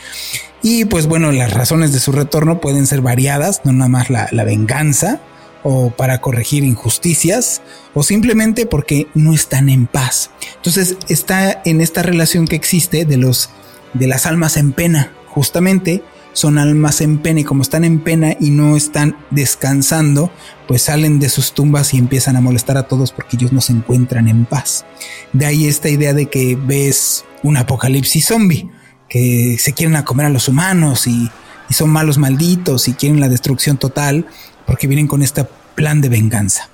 [0.63, 4.29] Y pues bueno, las razones de su retorno pueden ser variadas, no nada más la,
[4.31, 5.21] la venganza,
[5.63, 7.63] o para corregir injusticias
[7.95, 10.31] o simplemente porque no están en paz.
[10.57, 13.51] Entonces está en esta relación que existe de los
[13.95, 18.37] de las almas en pena, justamente son almas en pena y como están en pena
[18.41, 20.31] y no están descansando,
[20.67, 23.73] pues salen de sus tumbas y empiezan a molestar a todos porque ellos no se
[23.73, 24.87] encuentran en paz.
[25.33, 28.71] De ahí esta idea de que ves un apocalipsis zombie,
[29.09, 31.31] que se quieren a comer a los humanos y,
[31.69, 34.27] y son malos malditos y quieren la destrucción total
[34.73, 36.71] porque vienen con este plan de venganza.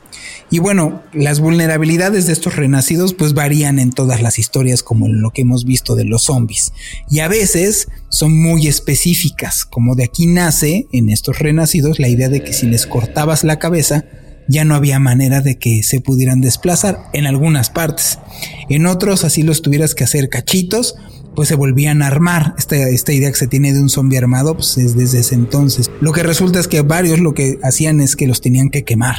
[0.52, 5.20] Y bueno, las vulnerabilidades de estos renacidos pues varían en todas las historias como en
[5.20, 6.72] lo que hemos visto de los zombies.
[7.10, 12.28] Y a veces son muy específicas, como de aquí nace en estos renacidos la idea
[12.28, 14.04] de que si les cortabas la cabeza,
[14.46, 18.20] ya no había manera de que se pudieran desplazar en algunas partes.
[18.68, 20.94] En otros así los tuvieras que hacer cachitos
[21.34, 22.54] pues se volvían a armar.
[22.58, 25.90] Esta, esta idea que se tiene de un zombie armado, pues es desde ese entonces.
[26.00, 29.16] Lo que resulta es que varios lo que hacían es que los tenían que quemar.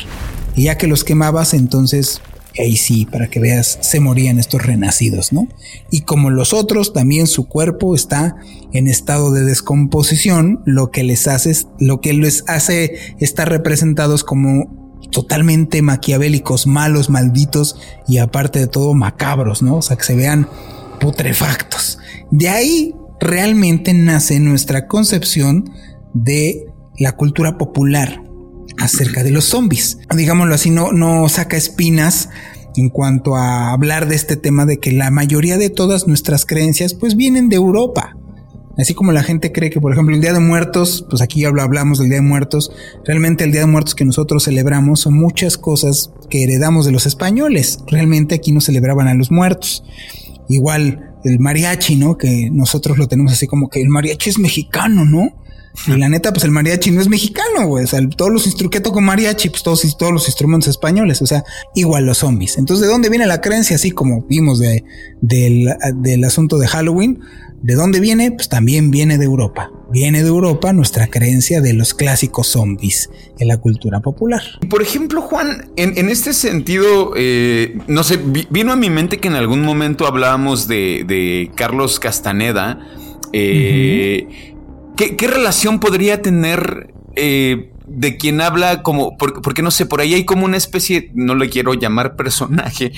[0.56, 2.22] Y ya que los quemabas, entonces
[2.58, 5.48] ahí sí, para que veas, se morían estos renacidos, ¿no?
[5.92, 8.36] Y como los otros, también su cuerpo está
[8.74, 14.98] en estado de descomposición, lo que les hace, lo que les hace estar representados como
[15.12, 19.78] totalmente maquiavélicos, malos, malditos y aparte de todo macabros, ¿no?
[19.78, 20.48] O sea, que se vean
[21.00, 22.00] putrefactos.
[22.32, 25.72] De ahí realmente nace nuestra concepción
[26.14, 26.66] de
[26.98, 28.22] la cultura popular
[28.78, 29.98] acerca de los zombies.
[30.16, 32.30] Digámoslo así, no, no saca espinas
[32.76, 36.94] en cuanto a hablar de este tema de que la mayoría de todas nuestras creencias
[36.94, 38.16] pues vienen de Europa.
[38.78, 42.00] Así como la gente cree que, por ejemplo, el Día de Muertos, pues aquí hablamos
[42.00, 42.72] del Día de Muertos,
[43.04, 47.06] realmente el Día de Muertos que nosotros celebramos son muchas cosas que heredamos de los
[47.06, 47.80] españoles.
[47.88, 49.84] Realmente aquí no celebraban a los muertos.
[50.50, 52.18] Igual el mariachi, ¿no?
[52.18, 55.30] Que nosotros lo tenemos así como que el mariachi es mexicano, ¿no?
[55.88, 57.86] Y la neta, pues el mariachi no es mexicano, güey.
[57.86, 61.22] O sea, todos los instrumentos con mariachi, pues todos, todos los instrumentos españoles.
[61.22, 61.44] O sea,
[61.76, 62.58] igual los zombies.
[62.58, 63.76] Entonces, ¿de dónde viene la creencia?
[63.76, 64.84] Así como vimos de,
[65.22, 67.20] del, del asunto de Halloween.
[67.62, 68.32] ¿De dónde viene?
[68.32, 69.72] Pues también viene de Europa.
[69.92, 74.42] Viene de Europa nuestra creencia de los clásicos zombies en la cultura popular.
[74.70, 78.20] Por ejemplo, Juan, en, este sentido, eh, no sé,
[78.50, 82.80] vino a mi mente que en algún momento hablábamos de, Carlos Castaneda.
[83.34, 84.56] Eh,
[84.96, 90.26] ¿qué, relación podría tener eh, de quien habla como, porque, no sé, por ahí hay
[90.26, 92.92] como una especie, no le quiero llamar personaje,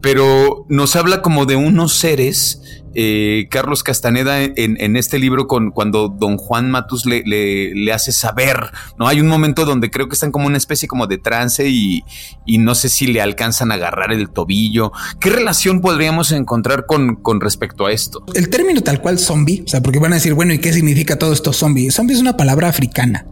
[0.00, 2.62] pero nos habla como de unos seres
[2.94, 8.70] eh, Carlos Castaneda en, este libro con cuando don Juan Matus le, le, hace saber,
[8.98, 9.06] ¿no?
[9.06, 12.04] Hay un momento donde creo que están como una especie como de trance y,
[12.46, 14.92] no sé si le alcanzan a agarrar el tobillo.
[15.20, 18.24] ¿Qué relación podríamos encontrar con, con respecto a esto?
[18.32, 21.18] El término tal cual zombie, o sea, porque van a decir, bueno, ¿y qué significa
[21.18, 21.90] todo esto zombie?
[21.90, 23.26] Zombie es una palabra africana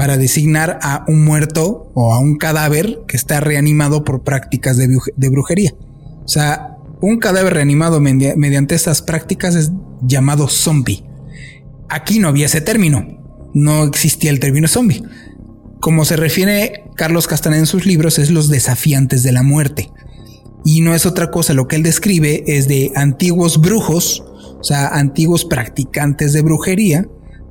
[0.00, 5.28] para designar a un muerto o a un cadáver que está reanimado por prácticas de,
[5.28, 5.74] brujería.
[6.24, 11.04] O sea, un cadáver reanimado mediante estas prácticas es llamado zombie.
[11.90, 15.02] Aquí no había ese término, no existía el término zombie.
[15.82, 19.90] Como se refiere Carlos Castaneda en sus libros, es los desafiantes de la muerte.
[20.64, 24.24] Y no es otra cosa, lo que él describe es de antiguos brujos,
[24.58, 27.06] o sea, antiguos practicantes de brujería,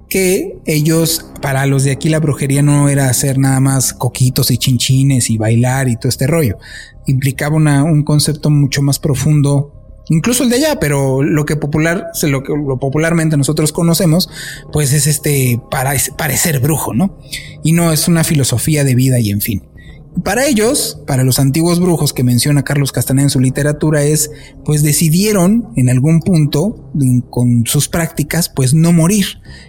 [0.09, 4.57] que ellos, para los de aquí la brujería no era hacer nada más coquitos y
[4.57, 6.57] chinchines y bailar y todo este rollo
[7.05, 12.43] implicaba un concepto mucho más profundo incluso el de allá, pero lo que popular, lo
[12.43, 14.29] que lo popularmente nosotros conocemos,
[14.71, 17.17] pues es este para, parecer brujo, ¿no?
[17.63, 19.68] Y no es una filosofía de vida y en fin.
[20.23, 24.31] Para ellos, para los antiguos brujos que menciona Carlos Castaneda en su literatura, es
[24.65, 26.91] pues decidieron en algún punto
[27.29, 29.25] con sus prácticas pues no morir.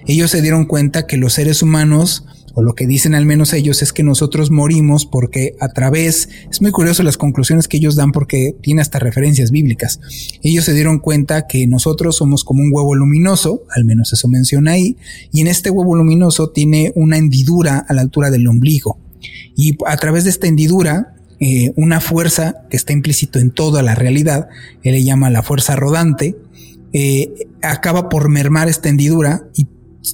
[0.07, 3.81] Ellos se dieron cuenta que los seres humanos o lo que dicen al menos ellos
[3.83, 8.11] es que nosotros morimos porque a través, es muy curioso las conclusiones que ellos dan
[8.11, 10.01] porque tiene hasta referencias bíblicas.
[10.43, 14.73] Ellos se dieron cuenta que nosotros somos como un huevo luminoso, al menos eso menciona
[14.73, 14.97] ahí,
[15.33, 18.99] y en este huevo luminoso tiene una hendidura a la altura del ombligo.
[19.57, 23.95] Y a través de esta hendidura, eh, una fuerza que está implícito en toda la
[23.95, 24.49] realidad,
[24.83, 26.37] él le llama la fuerza rodante,
[26.93, 29.67] eh, acaba por mermar esta hendidura y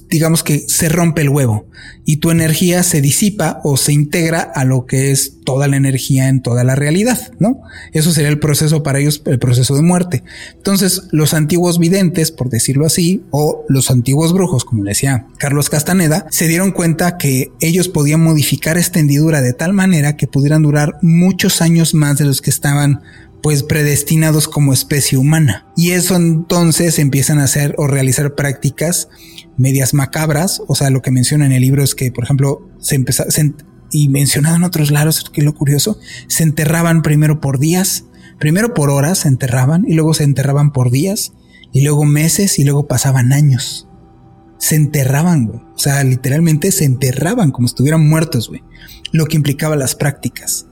[0.09, 1.65] digamos que se rompe el huevo
[2.03, 6.27] y tu energía se disipa o se integra a lo que es toda la energía
[6.27, 7.61] en toda la realidad, ¿no?
[7.93, 10.23] Eso sería el proceso para ellos, el proceso de muerte.
[10.55, 15.69] Entonces, los antiguos videntes, por decirlo así, o los antiguos brujos, como le decía Carlos
[15.69, 20.63] Castaneda, se dieron cuenta que ellos podían modificar esta hendidura de tal manera que pudieran
[20.63, 23.01] durar muchos años más de los que estaban
[23.41, 25.67] pues predestinados como especie humana.
[25.77, 29.09] Y eso entonces empiezan a hacer o realizar prácticas
[29.57, 32.95] medias macabras, o sea, lo que menciona en el libro es que, por ejemplo, se
[32.95, 33.25] empezó,
[33.91, 38.05] y mencionado en otros lados, que lo curioso, se enterraban primero por días,
[38.39, 41.33] primero por horas se enterraban y luego se enterraban por días
[41.71, 43.87] y luego meses y luego pasaban años.
[44.59, 45.59] Se enterraban, güey.
[45.75, 48.63] O sea, literalmente se enterraban como si estuvieran muertos, güey.
[49.11, 50.65] Lo que implicaba las prácticas.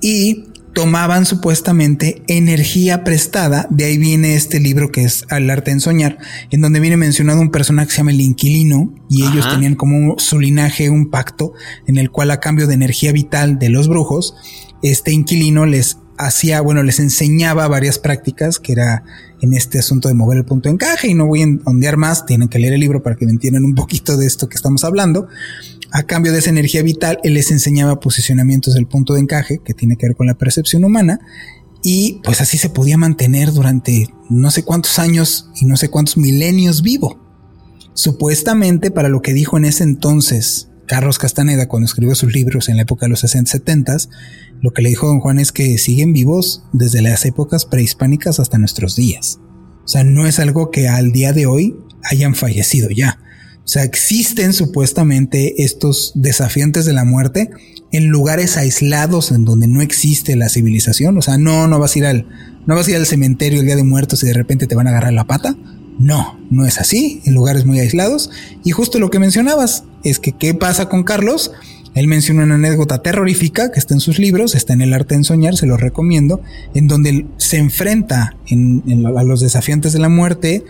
[0.00, 0.44] Y
[0.76, 3.66] tomaban supuestamente energía prestada.
[3.70, 6.18] De ahí viene este libro que es Al arte en soñar,
[6.50, 10.18] en donde viene mencionado un personaje que se llama el inquilino y ellos tenían como
[10.18, 11.54] su linaje un pacto
[11.86, 14.34] en el cual a cambio de energía vital de los brujos,
[14.82, 19.04] este inquilino les hacía, bueno, les enseñaba varias prácticas que era
[19.40, 22.26] en este asunto de mover el punto de encaje y no voy a ondear más,
[22.26, 24.84] tienen que leer el libro para que me entiendan un poquito de esto que estamos
[24.84, 25.28] hablando
[25.92, 29.74] a cambio de esa energía vital, él les enseñaba posicionamientos del punto de encaje, que
[29.74, 31.20] tiene que ver con la percepción humana,
[31.82, 36.16] y pues así se podía mantener durante no sé cuántos años y no sé cuántos
[36.16, 37.18] milenios vivo.
[37.94, 42.76] Supuestamente para lo que dijo en ese entonces Carlos Castaneda cuando escribió sus libros en
[42.76, 43.96] la época de los 60 70
[44.62, 48.58] lo que le dijo don Juan es que siguen vivos desde las épocas prehispánicas hasta
[48.58, 49.40] nuestros días.
[49.84, 53.20] O sea, no es algo que al día de hoy hayan fallecido ya.
[53.64, 57.50] O sea, existen supuestamente estos desafiantes de la muerte
[57.92, 61.18] en lugares aislados en donde no existe la civilización.
[61.18, 62.28] O sea, no, no vas a ir al,
[62.66, 64.86] no vas a ir al cementerio el día de muertos y de repente te van
[64.86, 65.56] a agarrar la pata.
[65.98, 68.30] No, no es así, en lugares muy aislados.
[68.64, 71.52] Y justo lo que mencionabas es que qué pasa con Carlos.
[71.96, 75.24] Él menciona una anécdota terrorífica que está en sus libros, está en El arte de
[75.24, 76.42] soñar, se lo recomiendo,
[76.74, 80.62] en donde se enfrenta a los desafiantes de la muerte,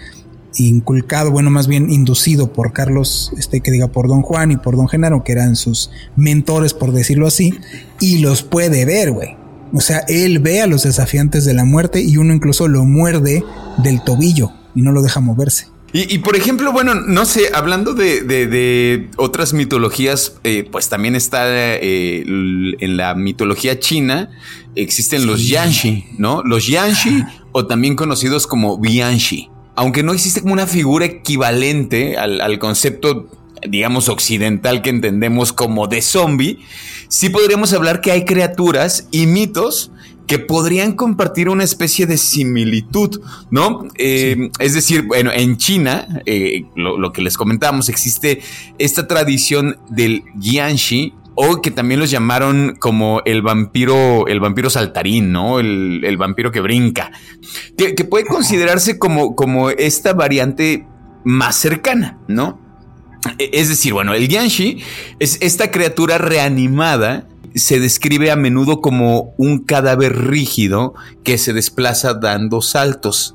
[0.57, 4.77] inculcado, bueno, más bien inducido por Carlos, este que diga por Don Juan y por
[4.77, 7.53] Don Genaro, que eran sus mentores, por decirlo así,
[7.99, 9.37] y los puede ver, güey.
[9.73, 13.43] O sea, él ve a los desafiantes de la muerte y uno incluso lo muerde
[13.79, 15.67] del tobillo y no lo deja moverse.
[15.99, 22.23] Y, por ejemplo, bueno, no sé, hablando de, otras mitologías, eh, pues también está eh,
[22.27, 24.31] en la mitología china,
[24.75, 26.43] existen los Yanshi, ¿no?
[26.43, 32.59] Los Yanshi, o también conocidos como Bianshi aunque no existe como una figura equivalente al,
[32.59, 33.29] concepto,
[33.68, 36.61] digamos, occidental que entendemos como de zombie,
[37.09, 39.93] sí podríamos hablar que hay criaturas y mitos
[40.27, 43.20] que podrían compartir una especie de similitud,
[43.51, 43.87] ¿no?
[43.97, 48.41] Eh, es decir, bueno, en China, eh, lo, que les comentamos, existe
[48.79, 55.33] esta tradición del Yanxi, o que también los llamaron como el vampiro, el vampiro saltarín,
[55.33, 55.61] ¿no?
[55.61, 57.12] El, vampiro que brinca,
[57.77, 60.87] que, puede considerarse como, como esta variante
[61.24, 62.59] más cercana, ¿no?
[63.39, 64.83] E, es decir, bueno, el Yanshi
[65.18, 70.95] es esta criatura reanimada se describe a menudo como un cadáver rígido
[71.25, 73.35] que se desplaza dando saltos.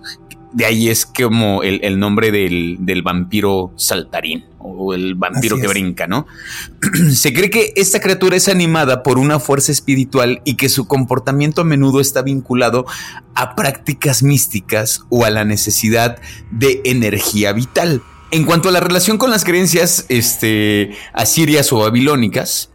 [0.53, 6.27] De ahí es como el, nombre del, vampiro saltarín o el vampiro que brinca, ¿no?
[7.15, 11.61] Se cree que esta criatura es animada por una fuerza espiritual y que su comportamiento
[11.61, 12.85] a menudo está vinculado
[13.33, 18.03] a prácticas místicas o a la necesidad de energía vital.
[18.31, 22.70] En cuanto a la relación con las creencias este, asirias o babilónicas,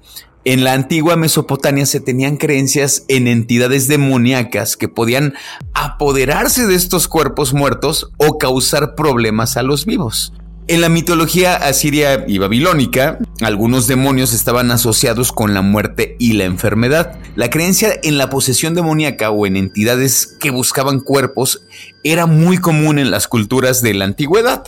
[0.47, 5.35] en la antigua Mesopotamia se tenían creencias en entidades demoníacas que podían
[5.75, 10.33] apoderarse de estos cuerpos muertos o causar problemas a los vivos.
[10.69, 16.45] En la mitología asiria y babilónica, algunos demonios estaban asociados con la muerte y la
[16.45, 17.19] enfermedad.
[17.35, 21.63] La creencia en la posesión demoníaca o en entidades que buscaban cuerpos
[22.05, 24.63] era muy común en las culturas de la antigüedad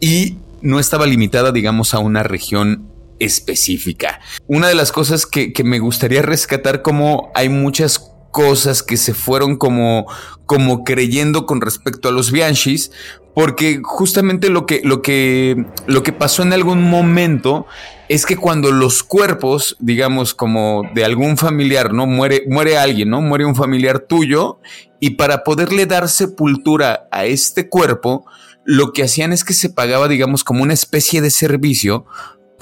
[0.00, 2.91] y no estaba limitada, digamos, a una región
[3.24, 4.20] específica.
[4.46, 9.56] Una de las cosas que, me gustaría rescatar como hay muchas cosas que se fueron
[9.56, 10.06] como,
[10.46, 12.90] como creyendo con respecto a los Bianchis,
[13.34, 17.66] porque justamente lo que, lo que, lo que pasó en algún momento
[18.08, 22.06] es que cuando los cuerpos, digamos, como de algún familiar, ¿no?
[22.06, 23.22] Muere, muere alguien, ¿no?
[23.22, 24.58] Muere un familiar tuyo,
[25.00, 28.26] y para poderle dar sepultura a este cuerpo,
[28.64, 32.06] lo que hacían es que se pagaba, digamos, como una especie de servicio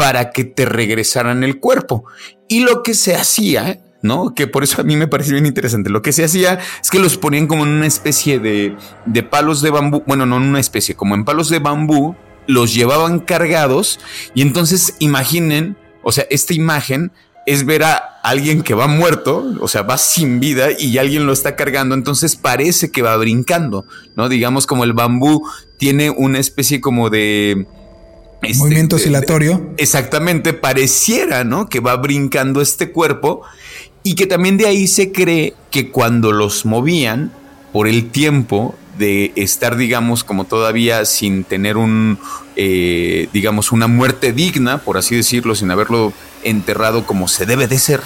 [0.00, 2.06] para que te regresaran el cuerpo.
[2.48, 4.34] Y lo que se hacía, ¿no?
[4.34, 5.90] Que por eso a mí me parece bien interesante.
[5.90, 8.74] Lo que se hacía es que los ponían como en una especie de,
[9.04, 12.72] de palos de bambú, bueno, no en una especie, como en palos de bambú, los
[12.72, 14.00] llevaban cargados
[14.34, 17.12] y entonces imaginen, o sea, esta imagen
[17.44, 21.34] es ver a alguien que va muerto, o sea, va sin vida y alguien lo
[21.34, 23.84] está cargando, entonces parece que va brincando,
[24.16, 24.30] ¿no?
[24.30, 25.46] Digamos como el bambú
[25.76, 27.66] tiene una especie como de
[28.42, 29.70] este, Movimiento oscilatorio.
[29.76, 31.68] Exactamente, pareciera, ¿no?
[31.68, 33.42] Que va brincando este cuerpo
[34.02, 37.32] y que también de ahí se cree que cuando los movían
[37.72, 42.18] por el tiempo de estar, digamos, como todavía sin tener un,
[42.56, 46.12] eh, digamos, una muerte digna, por así decirlo, sin haberlo
[46.42, 48.00] enterrado como se debe de ser,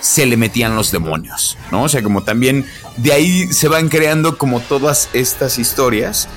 [0.00, 1.84] se le metían los demonios, ¿no?
[1.84, 2.64] O sea, como también
[2.96, 6.28] de ahí se van creando como todas estas historias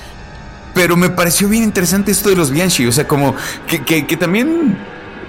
[0.73, 3.35] pero me pareció bien interesante esto de los Bianchi, o sea, como
[3.67, 4.77] que, también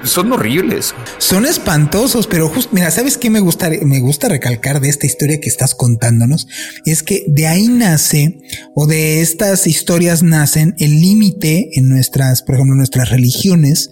[0.05, 0.95] son horribles.
[1.19, 5.41] Son espantosos, pero justo, mira, ¿sabes qué me gusta, me gusta recalcar de esta historia
[5.41, 6.49] que estás contándonos?
[6.85, 8.41] Es que de ahí nace,
[8.75, 13.91] o de estas historias nacen el límite en nuestras, por ejemplo, nuestras religiones,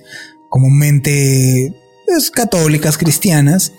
[0.49, 1.75] comúnmente
[2.07, 3.73] pues, católicas, cristianas,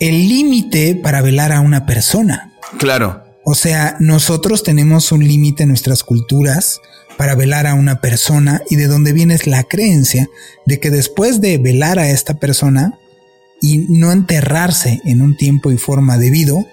[0.00, 2.52] el límite para velar a una persona.
[2.78, 3.21] Claro.
[3.44, 6.80] O sea, nosotros tenemos un límite en nuestras culturas
[7.16, 10.28] para velar a una persona y de donde viene la creencia
[10.66, 12.98] de que después de velar a esta persona
[13.60, 16.66] y no enterrarse en un tiempo y forma debido,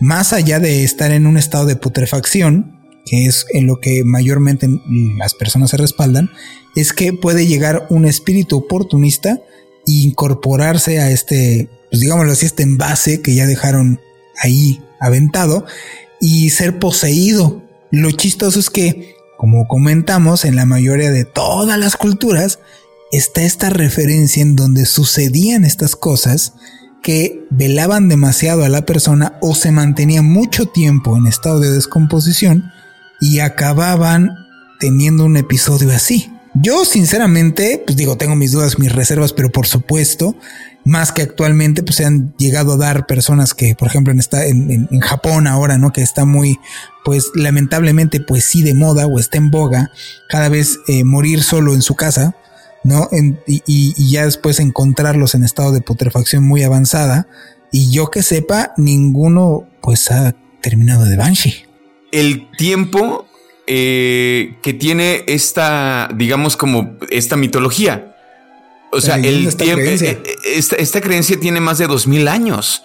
[0.00, 4.68] más allá de estar en un estado de putrefacción, que es en lo que mayormente
[5.18, 6.30] las personas se respaldan,
[6.76, 9.40] es que puede llegar un espíritu oportunista
[9.86, 14.00] e incorporarse a este, pues digámoslo así, este envase que ya dejaron
[14.40, 15.64] ahí aventado
[16.20, 17.62] y ser poseído.
[17.90, 22.58] Lo chistoso es que, como comentamos, en la mayoría de todas las culturas
[23.12, 26.54] está esta referencia en donde sucedían estas cosas
[27.02, 32.70] que velaban demasiado a la persona o se mantenían mucho tiempo en estado de descomposición
[33.20, 34.30] y acababan
[34.80, 36.30] teniendo un episodio así.
[36.54, 40.36] Yo sinceramente, pues digo, tengo mis dudas, mis reservas, pero por supuesto,
[40.88, 44.46] más que actualmente, pues se han llegado a dar personas que, por ejemplo, en, esta,
[44.46, 45.92] en, Japón ahora, ¿no?
[45.92, 46.58] Que está muy,
[47.04, 49.90] pues lamentablemente, pues sí de moda o está en boga,
[50.30, 52.34] cada vez eh, morir solo en su casa,
[52.84, 53.06] ¿no?
[53.46, 57.28] y, y, ya después encontrarlos en estado de putrefacción muy avanzada.
[57.70, 61.66] Y yo que sepa, ninguno, pues ha terminado de Banshee.
[62.12, 63.28] El tiempo
[63.70, 68.07] eh, que tiene esta, digamos, como esta mitología.
[68.90, 72.82] O sea, el tiempo, eh, eh, esta, creencia tiene más de dos mil años.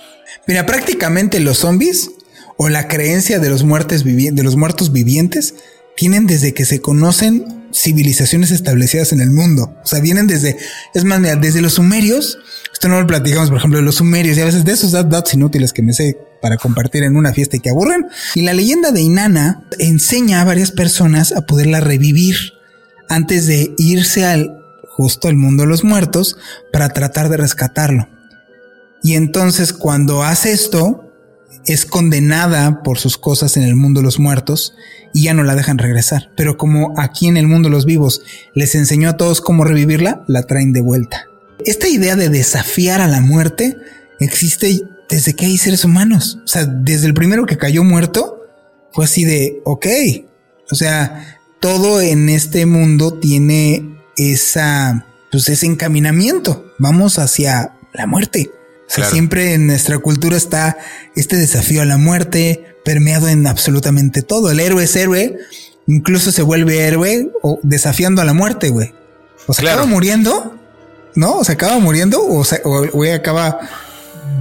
[0.47, 2.11] Mira, prácticamente los zombies
[2.57, 5.55] o la creencia de los, muertes de los muertos vivientes
[5.95, 9.75] tienen desde que se conocen civilizaciones establecidas en el mundo.
[9.83, 10.57] O sea, vienen desde,
[10.93, 12.37] es más, mira, desde los sumerios.
[12.71, 15.33] Esto no lo platicamos, por ejemplo, de los sumerios y a veces de esos datos
[15.33, 18.07] inútiles que me sé para compartir en una fiesta y que aburren.
[18.35, 22.35] Y la leyenda de Inanna enseña a varias personas a poderla revivir
[23.07, 24.62] antes de irse al
[24.95, 26.37] justo al mundo de los muertos
[26.71, 28.07] para tratar de rescatarlo.
[29.01, 31.03] Y entonces cuando hace esto,
[31.65, 34.75] es condenada por sus cosas en el mundo de los muertos
[35.13, 36.31] y ya no la dejan regresar.
[36.35, 38.21] Pero como aquí en el mundo de los vivos
[38.53, 41.27] les enseñó a todos cómo revivirla, la traen de vuelta.
[41.65, 43.77] Esta idea de desafiar a la muerte
[44.19, 46.39] existe desde que hay seres humanos.
[46.43, 48.41] O sea, desde el primero que cayó muerto,
[48.91, 49.87] fue así de, ok.
[50.71, 56.65] O sea, todo en este mundo tiene esa, pues ese encaminamiento.
[56.77, 58.51] Vamos hacia la muerte.
[58.87, 60.77] O sea, siempre en nuestra cultura está
[61.15, 64.51] este desafío a la muerte permeado en absolutamente todo.
[64.51, 65.37] El héroe es héroe,
[65.87, 68.93] incluso se vuelve héroe o desafiando a la muerte, güey.
[69.47, 70.55] O se acaba muriendo,
[71.15, 71.37] ¿no?
[71.37, 73.59] O se acaba muriendo o, se, o, acaba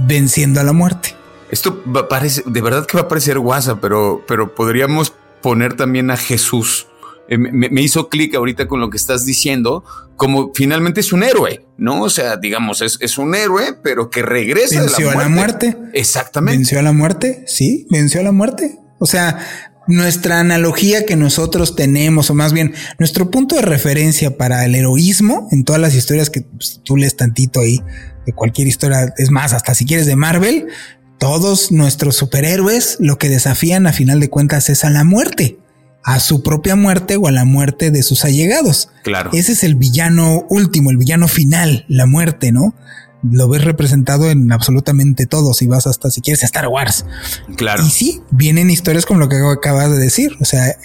[0.05, 1.15] venciendo a la muerte.
[1.49, 6.17] Esto parece, de verdad que va a parecer guasa, pero, pero podríamos poner también a
[6.17, 6.87] Jesús
[7.29, 9.85] eh, me, hizo clic ahorita con lo que estás diciendo,
[10.17, 12.03] como finalmente es un héroe, ¿no?
[12.03, 15.67] O sea, digamos, es, un héroe, pero que regresa venció de la muerte.
[15.67, 15.99] a la muerte.
[15.99, 16.57] Exactamente.
[16.57, 18.77] Venció a la muerte, sí, venció a la muerte.
[18.99, 19.39] O sea,
[19.87, 25.47] nuestra analogía que nosotros tenemos, o más bien nuestro punto de referencia para el heroísmo
[25.51, 27.81] en todas las historias que pues, tú lees tantito ahí,
[28.25, 30.67] de cualquier historia, es más, hasta si quieres de Marvel,
[31.19, 35.57] todos nuestros superhéroes lo que desafían a final de cuentas es a la muerte
[36.03, 38.89] a su propia muerte o a la muerte de sus allegados.
[39.03, 39.31] Claro.
[39.33, 42.75] Ese es el villano último, el villano final, la muerte, ¿no?
[43.23, 47.05] Lo ves representado en absolutamente todo, si vas hasta, si quieres, a Star Wars.
[47.55, 47.85] Claro.
[47.85, 50.35] Y sí, vienen historias como lo que acabas de decir.
[50.41, 50.75] O sea, eh,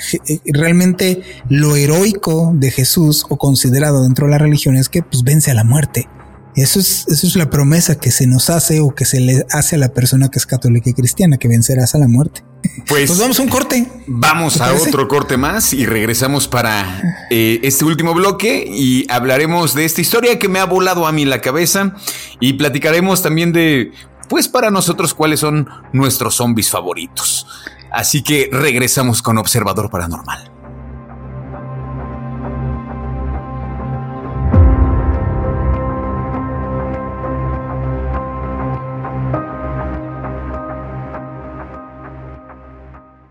[0.46, 5.50] realmente lo heroico de Jesús o considerado dentro de la religión es que pues vence
[5.50, 6.08] a la muerte.
[6.54, 9.76] Eso es, eso es la promesa que se nos hace o que se le hace
[9.76, 12.42] a la persona que es católica y cristiana, que vencerás a la muerte.
[12.88, 13.86] Pues, pues vamos a un corte.
[14.06, 19.84] Vamos a otro corte más y regresamos para eh, este último bloque y hablaremos de
[19.84, 21.94] esta historia que me ha volado a mí la cabeza
[22.40, 23.92] y platicaremos también de,
[24.28, 27.46] pues para nosotros, cuáles son nuestros zombies favoritos.
[27.92, 30.57] Así que regresamos con Observador Paranormal.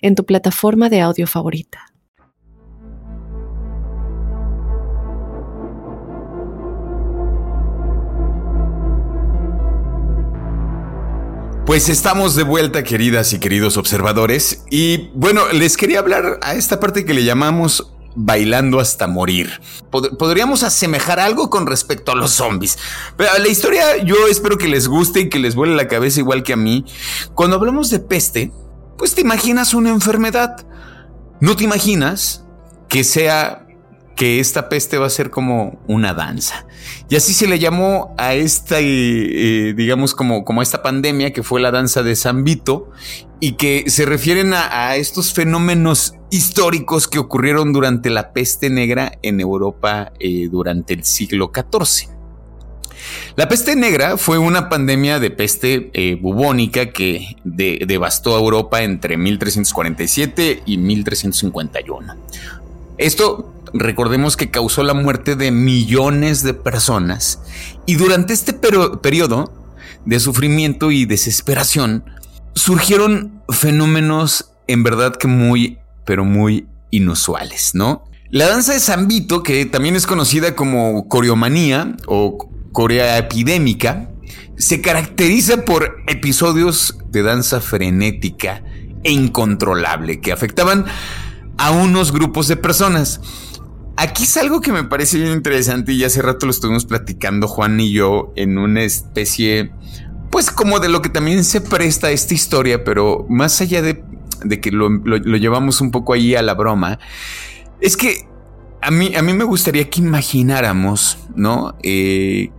[0.00, 1.90] en tu plataforma de audio favorita.
[11.70, 14.64] Pues estamos de vuelta, queridas y queridos observadores.
[14.70, 19.60] Y bueno, les quería hablar a esta parte que le llamamos bailando hasta morir.
[19.90, 22.76] podríamos asemejar algo con respecto a los zombies.
[23.16, 26.42] Pero la historia yo espero que les guste y que les vuele la cabeza igual
[26.42, 26.84] que a mí.
[27.34, 28.50] Cuando hablamos de peste,
[29.00, 30.66] pues te imaginas una enfermedad.
[31.40, 32.44] No te imaginas
[32.86, 33.66] que sea
[34.14, 36.66] que esta peste va a ser como una danza.
[37.08, 41.42] Y así se le llamó a esta, eh, eh, digamos, como, como esta pandemia que
[41.42, 42.90] fue la danza de San Vito
[43.40, 49.40] y que se refieren a, estos fenómenos históricos que ocurrieron durante la peste negra en
[49.40, 52.19] Europa eh, durante el siglo XIV.
[53.36, 59.16] La peste negra fue una pandemia de peste eh, bubónica que devastó a Europa entre
[59.16, 62.14] 1347 y 1351.
[62.98, 67.40] Esto, recordemos que causó la muerte de millones de personas
[67.86, 69.52] y durante este periodo
[70.04, 72.04] de sufrimiento y desesperación
[72.54, 78.04] surgieron fenómenos en verdad que muy, pero muy inusuales, ¿no?
[78.30, 84.10] La danza de San Vito, que también es conocida como coreomanía o Corea epidémica,
[84.56, 88.62] se caracteriza por episodios de danza frenética
[89.02, 90.84] e incontrolable que afectaban
[91.56, 93.20] a unos grupos de personas.
[93.96, 97.80] Aquí es algo que me parece bien interesante y hace rato lo estuvimos platicando Juan
[97.80, 99.72] y yo en una especie,
[100.30, 104.02] pues como de lo que también se presta esta historia, pero más allá de,
[104.60, 106.98] que lo, llevamos un poco ahí a la broma,
[107.80, 108.26] es que
[108.80, 111.76] a mí, a mí me gustaría que imagináramos, ¿no?
[111.82, 112.50] Eh,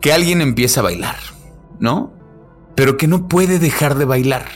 [0.00, 1.16] que alguien empieza a bailar,
[1.78, 2.12] ¿no?
[2.74, 4.46] Pero que no puede dejar de bailar.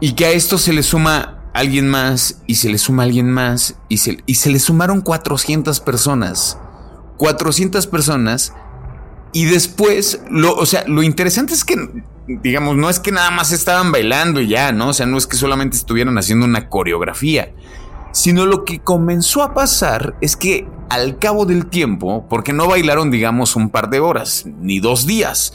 [0.00, 3.76] Y que a esto se le suma alguien más y se le suma alguien más
[3.88, 6.58] y se, y se le sumaron 400 personas.
[7.16, 8.52] 400 personas
[9.32, 11.76] y después, lo, o sea, lo interesante es que
[12.26, 14.88] digamos, no es que nada más estaban bailando y ya, ¿no?
[14.88, 17.52] O sea, no es que solamente estuvieran haciendo una coreografía,
[18.12, 23.10] sino lo que comenzó a pasar es que al cabo del tiempo, porque no bailaron,
[23.10, 25.52] digamos, un par de horas, ni dos días,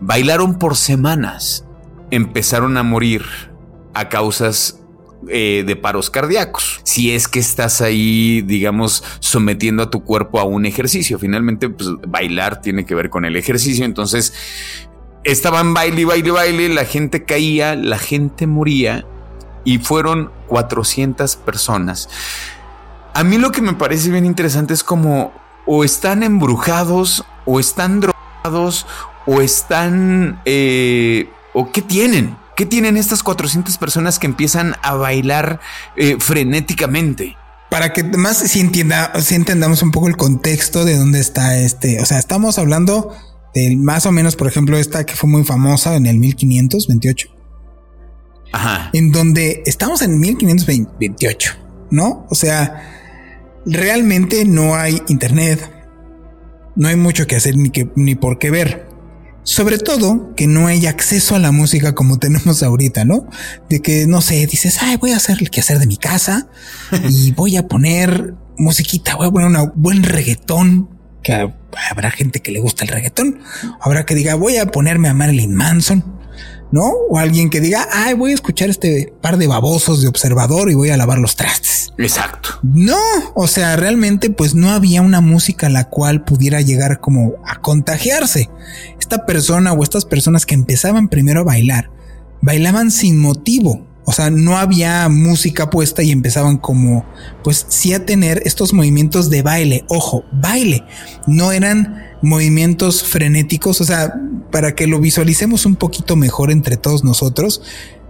[0.00, 1.64] bailaron por semanas,
[2.10, 3.22] empezaron a morir
[3.94, 4.80] a causas
[5.28, 6.80] eh, de paros cardíacos.
[6.84, 11.18] Si es que estás ahí, digamos, sometiendo a tu cuerpo a un ejercicio.
[11.18, 13.84] Finalmente, pues, bailar tiene que ver con el ejercicio.
[13.84, 14.32] Entonces,
[15.24, 19.04] estaban baile, baile, baile, la gente caía, la gente moría
[19.64, 22.08] y fueron 400 personas.
[23.14, 25.32] A mí lo que me parece bien interesante es como
[25.66, 28.86] o están embrujados o están drogados
[29.26, 30.40] o están...
[30.44, 32.36] Eh, o qué tienen.
[32.56, 35.60] ¿Qué tienen estas 400 personas que empiezan a bailar
[35.96, 37.36] eh, frenéticamente?
[37.70, 42.02] Para que más si, entienda, si entendamos un poco el contexto de dónde está este,
[42.02, 43.14] o sea, estamos hablando
[43.54, 47.28] de más o menos, por ejemplo, esta que fue muy famosa en el 1528.
[48.52, 48.90] Ajá.
[48.92, 51.52] En donde estamos en 1528,
[51.90, 52.26] ¿no?
[52.28, 52.99] O sea,
[53.70, 55.70] realmente no hay internet,
[56.76, 58.88] no hay mucho que hacer ni, que, ni por qué ver.
[59.42, 63.26] Sobre todo que no hay acceso a la música como tenemos ahorita, ¿no?
[63.68, 66.48] De que, no sé, dices, ay, voy a hacer el quehacer de mi casa
[67.08, 70.90] y voy a poner musiquita, voy a poner un buen reggaetón,
[71.22, 71.52] que
[71.90, 73.40] habrá gente que le gusta el reggaetón,
[73.80, 76.04] habrá que diga, voy a ponerme a Marilyn Manson,
[76.72, 76.90] ¿no?
[77.08, 80.74] O alguien que diga, ay, voy a escuchar este par de babosos de observador y
[80.74, 81.92] voy a lavar los trastes.
[81.98, 82.50] Exacto.
[82.62, 82.96] No,
[83.34, 88.48] o sea, realmente pues no había una música la cual pudiera llegar como a contagiarse.
[88.98, 91.90] Esta persona o estas personas que empezaban primero a bailar,
[92.40, 93.86] bailaban sin motivo.
[94.06, 97.04] O sea, no había música puesta y empezaban como,
[97.44, 99.84] pues sí a tener estos movimientos de baile.
[99.88, 100.84] Ojo, baile.
[101.26, 104.14] No eran movimientos frenéticos, o sea,
[104.50, 107.62] para que lo visualicemos un poquito mejor entre todos nosotros,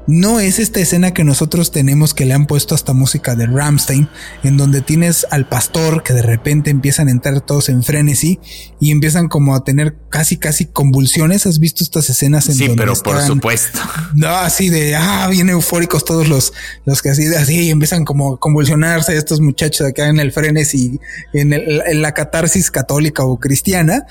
[0.06, 4.08] no es esta escena que nosotros tenemos que le han puesto hasta música de Ramstein,
[4.42, 8.40] en donde tienes al pastor que de repente empiezan a entrar todos en frenesí
[8.80, 11.46] y empiezan como a tener casi casi convulsiones.
[11.46, 13.78] ¿Has visto estas escenas en sí, pero por supuesto.
[14.14, 16.52] No, así de ah, bien eufóricos todos los,
[16.84, 20.98] los que así, así empiezan como a convulsionarse estos muchachos acá en el frenesí,
[21.32, 24.06] en, en la catarsis católica o cristiana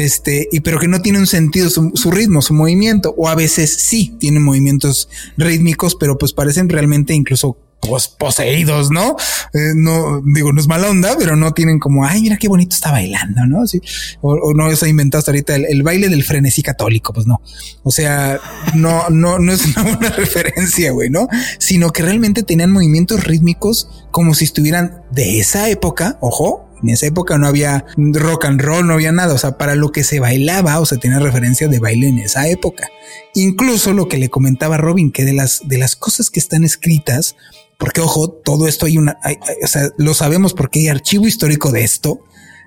[0.00, 3.74] este, y pero que no tiene un sentido su, ritmo, su movimiento, o a veces
[3.74, 9.16] sí tienen movimientos rítmicos, pero pues parecen realmente incluso pues, poseídos, ¿no?
[9.54, 12.74] Eh, no, digo, no es mala onda, pero no tienen como, ay, mira qué bonito
[12.74, 13.66] está bailando, ¿no?
[13.66, 13.80] Sí.
[14.20, 17.40] O, no se hasta ahorita el, baile del frenesí católico, pues no.
[17.84, 18.40] O sea,
[18.74, 21.28] no, no, no es una referencia, güey, ¿no?
[21.58, 27.06] Sino que realmente tenían movimientos rítmicos como si estuvieran de esa época, ojo, en esa
[27.06, 29.34] época no había rock and roll, no había nada.
[29.34, 32.48] O sea, para lo que se bailaba o se tenía referencia de baile en esa
[32.48, 32.88] época.
[33.34, 37.36] Incluso lo que le comentaba Robin, que de las, de las cosas que están escritas,
[37.78, 39.18] porque ojo, todo esto hay una,
[39.62, 42.20] o sea, lo sabemos porque hay archivo histórico de esto.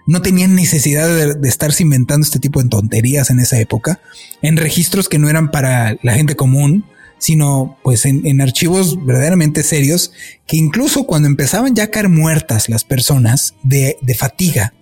[0.08, 4.02] No tenían necesidad de, de, estarse inventando este tipo de tonterías en esa época,
[4.42, 6.86] en registros que no eran para la gente común,
[7.22, 10.12] sino pues en, archivos verdaderamente serios
[10.48, 14.74] que incluso cuando empezaban ya a caer muertas las personas de, de fatiga,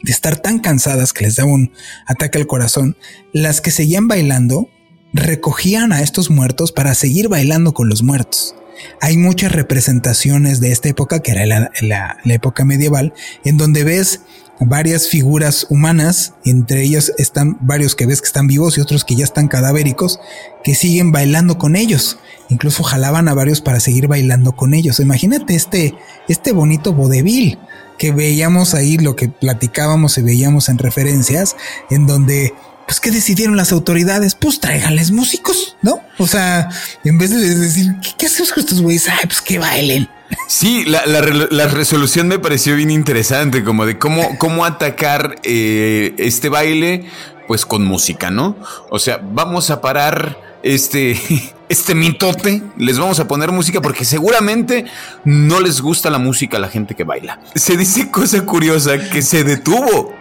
[0.00, 1.72] de estar tan cansadas que les daba un
[2.06, 2.96] ataque al corazón,
[3.32, 4.70] las que seguían bailando
[5.12, 8.54] recogían a estos muertos para seguir bailando con los muertos.
[9.00, 13.14] Hay muchas representaciones de esta época, que era la, la, la época medieval,
[13.44, 14.20] en donde ves
[14.60, 19.16] varias figuras humanas, entre ellas están varios que ves que están vivos y otros que
[19.16, 20.20] ya están cadavéricos,
[20.62, 22.18] que siguen bailando con ellos.
[22.48, 25.00] Incluso jalaban a varios para seguir bailando con ellos.
[25.00, 25.94] Imagínate este,
[26.28, 27.58] este bonito vodevil
[27.98, 31.56] que veíamos ahí, lo que platicábamos y veíamos en referencias,
[31.90, 32.52] en donde
[32.86, 34.34] pues ¿qué decidieron las autoridades?
[34.34, 36.00] Pues tráiganles músicos, ¿no?
[36.18, 36.68] O sea,
[37.02, 39.08] en vez de decir, ¿qué, hacemos con estos güeyes?
[39.08, 40.08] Ay, pues que bailen.
[40.46, 47.04] Sí, la, resolución me pareció bien interesante, como de cómo, cómo atacar eh, este baile,
[47.46, 48.56] pues con música, ¿no?
[48.90, 51.18] O sea, vamos a parar este,
[51.68, 54.86] este mitote, les vamos a poner música porque seguramente
[55.24, 57.40] no les gusta la música a la gente que baila.
[57.54, 60.12] Se dice cosa curiosa que se detuvo.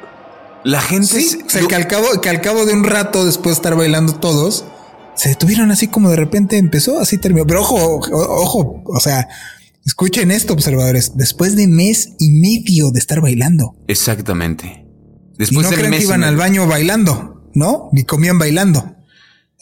[0.63, 1.21] La gente...
[1.21, 3.75] Sí, o sea, que, al cabo, que al cabo de un rato después de estar
[3.75, 4.65] bailando todos,
[5.15, 7.45] se detuvieron así como de repente empezó, así terminó.
[7.45, 9.27] Pero ojo, ojo, o sea,
[9.85, 11.13] Escuchen esto, observadores.
[11.15, 13.75] Después de mes y medio de estar bailando.
[13.87, 14.85] Exactamente.
[15.37, 17.89] Después y no creen que iban al baño bailando, ¿no?
[17.91, 18.95] Ni comían bailando.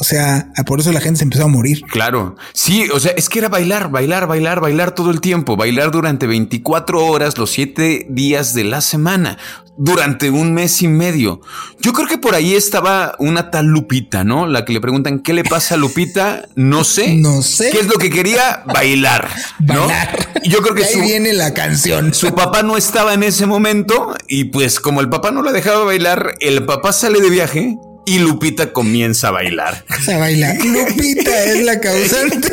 [0.02, 1.84] O sea, por eso la gente se empezó a morir.
[1.84, 2.36] Claro.
[2.54, 6.26] Sí, o sea, es que era bailar, bailar, bailar, bailar todo el tiempo, bailar durante
[6.26, 9.38] 24 horas los 7 días de la semana,
[9.78, 11.42] durante un mes y medio.
[11.82, 14.48] Yo creo que por ahí estaba una tal Lupita, ¿no?
[14.48, 16.48] La que le preguntan, ¿qué le pasa a Lupita?
[16.56, 17.16] No sé.
[17.22, 17.70] No sé.
[17.70, 18.64] ¿Qué es lo que quería?
[18.66, 19.30] Bailar.
[19.60, 19.86] ¿no?
[19.86, 20.32] Bailar.
[20.46, 22.16] Yo creo que ahí viene la canción.
[22.16, 25.84] Su papá no estaba en ese momento y pues como el papá no la dejaba
[25.84, 29.86] bailar, el papá sale de viaje y Lupita comienza a bailar.
[30.08, 30.58] A bailar.
[30.64, 32.50] Lupita es la causante.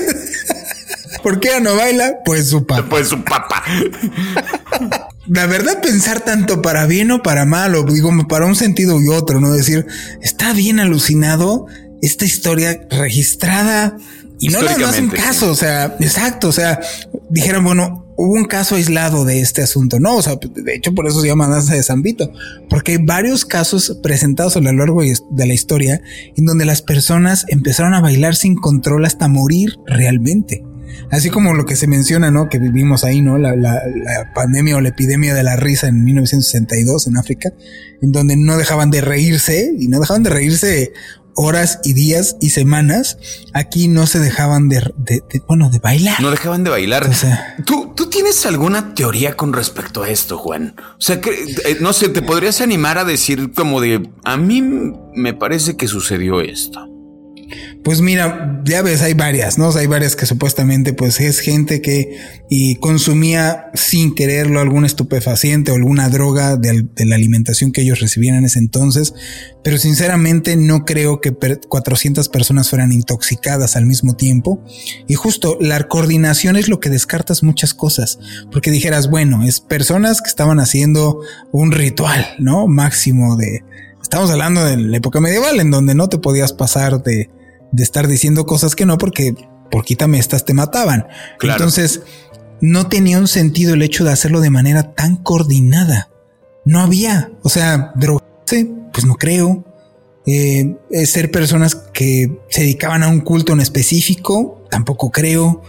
[1.23, 2.19] ¿Por qué no baila?
[2.25, 2.87] Pues su papá.
[2.89, 3.65] Pues su papá.
[5.27, 9.09] La verdad, pensar tanto para bien o para mal, o digo, para un sentido y
[9.09, 9.53] otro, ¿no?
[9.53, 9.87] Decir,
[10.23, 11.67] está bien alucinado
[12.01, 13.97] esta historia registrada
[14.39, 15.51] y no le hacen caso.
[15.51, 16.49] O sea, exacto.
[16.49, 16.81] O sea,
[17.31, 20.01] dijeron, bueno, hubo un caso aislado de este asunto.
[20.01, 22.33] No, o sea, de hecho, por eso se llama danza de San Vito,
[22.69, 26.03] porque hay varios casos presentados a lo largo de la historia
[26.37, 30.65] en donde las personas empezaron a bailar sin control hasta morir realmente.
[31.11, 32.49] Así como lo que se menciona, ¿no?
[32.49, 33.39] Que vivimos ahí, ¿no?
[33.39, 37.53] La, la, la, pandemia o la epidemia de la risa en 1962 en África,
[38.03, 40.93] en donde no dejaban de reírse y no dejaban de reírse
[41.39, 43.17] horas y días y semanas,
[43.55, 46.21] aquí no se dejaban de, de, de bueno, de bailar.
[46.21, 47.07] No dejaban de bailar.
[47.07, 50.75] O sea, ¿Tú, ¿Tú tienes alguna teoría con respecto a esto, Juan?
[50.99, 54.63] O sea, que, eh, no sé, ¿te podrías animar a decir como de, a mí
[54.63, 56.98] me parece que sucedió esto?
[57.83, 59.71] Pues mira, ya ves, hay varias, ¿no?
[59.71, 62.19] hay varias que supuestamente pues es gente que
[62.51, 68.01] y consumía sin quererlo algún estupefaciente o alguna droga de, de, la alimentación que ellos
[68.01, 69.15] recibían en ese entonces,
[69.63, 74.63] pero sinceramente no creo que 400 personas fueran intoxicadas al mismo tiempo.
[75.07, 78.19] Y justo la coordinación es lo que descartas muchas cosas,
[78.51, 81.21] porque dijeras, bueno, es personas que estaban haciendo
[81.53, 82.67] un ritual, ¿no?
[82.67, 83.63] Máximo de...
[84.03, 87.29] Estamos hablando de la época medieval en donde no te podías pasar de
[87.73, 89.35] de estar diciendo cosas que no porque
[89.71, 91.07] por quítame estas te mataban.
[91.41, 92.03] Entonces
[92.61, 96.11] no tenía un sentido el hecho de hacerlo de manera tan coordinada.
[96.65, 99.65] No había, o sea, drogarse, pues no creo.
[100.27, 105.63] Eh, ser personas que se dedicaban a un culto en específico, tampoco creo.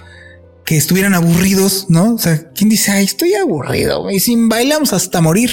[0.66, 2.16] Que estuvieran aburridos, ¿no?
[2.16, 4.10] O sea, ¿quién dice, ay, estoy aburrido?
[4.12, 5.50] Y sin bailamos hasta morir.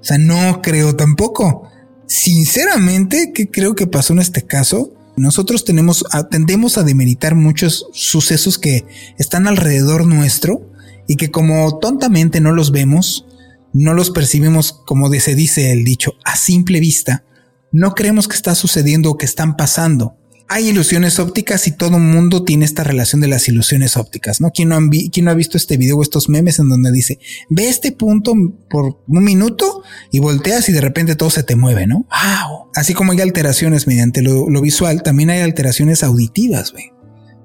[0.00, 1.68] O sea, no creo tampoco.
[2.06, 4.92] Sinceramente, ¿qué creo que pasó en este caso?
[5.16, 8.86] Nosotros tenemos, tendemos a demeritar muchos sucesos que
[9.18, 10.70] están alrededor nuestro
[11.06, 13.26] y que como tontamente no los vemos,
[13.72, 17.24] no los percibimos como se dice el dicho a simple vista,
[17.72, 20.16] no creemos que está sucediendo o que están pasando
[20.48, 24.50] hay ilusiones ópticas y todo el mundo tiene esta relación de las ilusiones ópticas, ¿no?
[24.50, 27.18] ¿Quién no, no ha visto este video o estos memes en donde dice,
[27.48, 28.34] ve este punto
[28.68, 32.06] por un minuto y volteas y de repente todo se te mueve, ¿no?
[32.08, 32.70] ¡Wow!
[32.74, 36.92] Así como hay alteraciones mediante lo, lo visual, también hay alteraciones auditivas, güey.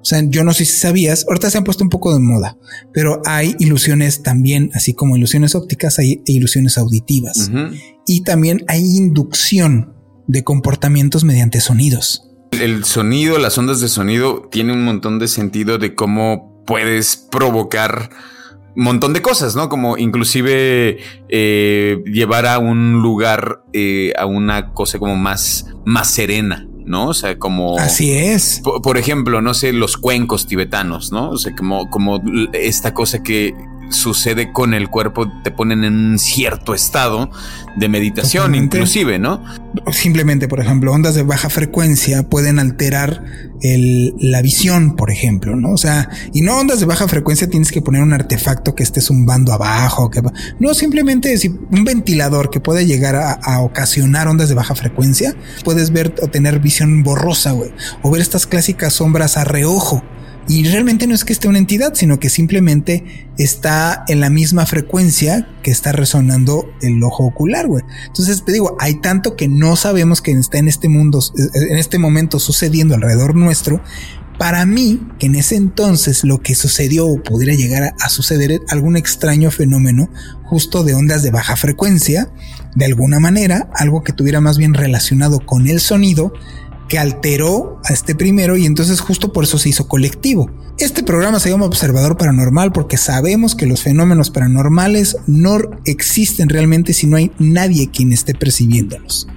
[0.00, 2.56] O sea, yo no sé si sabías, ahorita se han puesto un poco de moda,
[2.94, 7.50] pero hay ilusiones también, así como ilusiones ópticas, hay ilusiones auditivas.
[8.06, 9.94] Y también hay inducción
[10.26, 12.28] de comportamientos mediante sonidos.
[12.50, 18.10] El sonido, las ondas de sonido, tiene un montón de sentido de cómo puedes provocar
[18.76, 19.68] un montón de cosas, ¿no?
[19.68, 26.66] Como inclusive eh, llevar a un lugar, eh, a una cosa como más, más serena.
[26.88, 27.08] ¿no?
[27.08, 27.78] O sea, como...
[27.78, 28.62] Así es.
[28.64, 31.28] Por, por, ejemplo, no sé, los cuencos tibetanos, ¿no?
[31.28, 32.22] O sea, como, como
[32.54, 33.52] esta cosa que
[33.90, 37.30] sucede con el cuerpo, te ponen en un cierto estado
[37.76, 38.76] de meditación, Totalmente.
[38.76, 39.42] inclusive, ¿no?
[39.92, 43.24] Simplemente, por ejemplo, ondas de baja frecuencia pueden alterar
[43.62, 45.72] el, la visión, por ejemplo, ¿no?
[45.72, 49.00] O sea, y no ondas de baja frecuencia tienes que poner un artefacto que esté
[49.00, 50.22] zumbando abajo, que
[50.58, 55.34] no simplemente es un ventilador que puede llegar a, a ocasionar ondas de baja frecuencia,
[55.64, 57.72] puedes ver o tener visión borrosa, güey,
[58.02, 60.02] o ver estas clásicas sombras a reojo
[60.48, 64.64] y realmente no es que esté una entidad, sino que simplemente está en la misma
[64.64, 67.84] frecuencia que está resonando el ojo ocular, güey.
[68.06, 71.20] Entonces te digo, hay tanto que no sabemos que está en este mundo,
[71.54, 73.82] en este momento sucediendo alrededor nuestro.
[74.38, 78.62] Para mí, que en ese entonces lo que sucedió o pudiera llegar a, a suceder
[78.68, 80.08] algún extraño fenómeno
[80.44, 82.30] justo de ondas de baja frecuencia,
[82.74, 86.32] de alguna manera, algo que tuviera más bien relacionado con el sonido,
[86.88, 90.50] que alteró a este primero y entonces justo por eso se hizo colectivo.
[90.78, 96.92] Este programa se llama Observador Paranormal porque sabemos que los fenómenos paranormales no existen realmente
[96.92, 99.28] si no hay nadie quien esté percibiéndolos.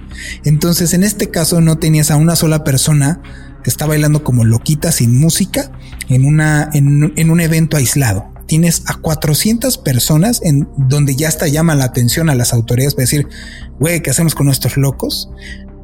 [0.44, 3.20] Entonces en este caso no tenías a una sola persona
[3.62, 5.72] que está bailando como loquita sin música
[6.08, 11.74] en, una, en, un evento aislado tienes a 400 personas en donde ya hasta llama
[11.74, 13.26] la atención a las autoridades para decir,
[13.78, 15.30] güey, ¿qué hacemos con nuestros locos?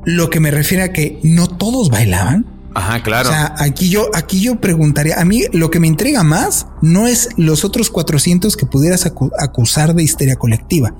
[0.08, 2.46] Lo que me refiere a que no todos bailaban.
[2.74, 3.28] Ajá, claro.
[3.28, 7.06] O sea, aquí yo, aquí yo preguntaría, a mí lo que me intriga más no
[7.06, 9.04] es los otros 400 que pudieras
[9.38, 10.94] acusar de histeria colectiva,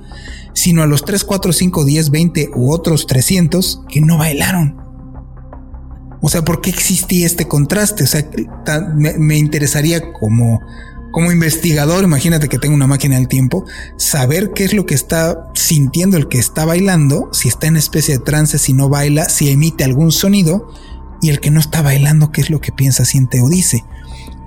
[0.53, 4.77] sino a los 3, 4, 5, 10, 20 u otros 300 que no bailaron.
[6.21, 8.03] O sea, ¿por qué existía este contraste?
[8.03, 8.29] O sea,
[8.95, 10.61] me, me interesaría como
[11.11, 13.65] como investigador, imagínate que tengo una máquina del tiempo,
[13.97, 18.17] saber qué es lo que está sintiendo el que está bailando, si está en especie
[18.17, 20.71] de trance, si no baila, si emite algún sonido,
[21.21, 23.83] y el que no está bailando, qué es lo que piensa, siente o dice.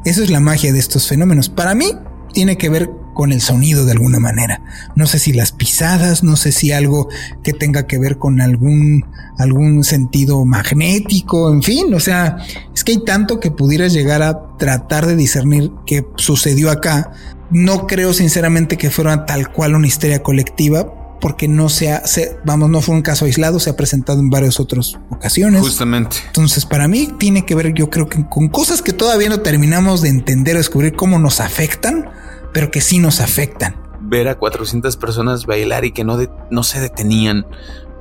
[0.04, 1.48] Eso es la magia de estos fenómenos.
[1.48, 1.92] Para mí,
[2.32, 4.62] tiene que ver con el sonido de alguna manera.
[4.94, 7.08] No sé si las pisadas, no sé si algo
[7.42, 9.04] que tenga que ver con algún,
[9.38, 12.38] algún sentido magnético, en fin, o sea,
[12.74, 17.12] es que hay tanto que pudieras llegar a tratar de discernir qué sucedió acá.
[17.50, 22.02] No creo sinceramente que fuera tal cual una histeria colectiva, porque no se ha,
[22.44, 25.60] vamos, no fue un caso aislado, se ha presentado en varias otras ocasiones.
[25.60, 26.16] Justamente.
[26.26, 30.02] Entonces, para mí tiene que ver, yo creo que con cosas que todavía no terminamos
[30.02, 32.10] de entender o descubrir cómo nos afectan,
[32.52, 33.76] pero que sí nos afectan.
[34.00, 36.18] Ver a 400 personas bailar y que no,
[36.50, 37.46] no se detenían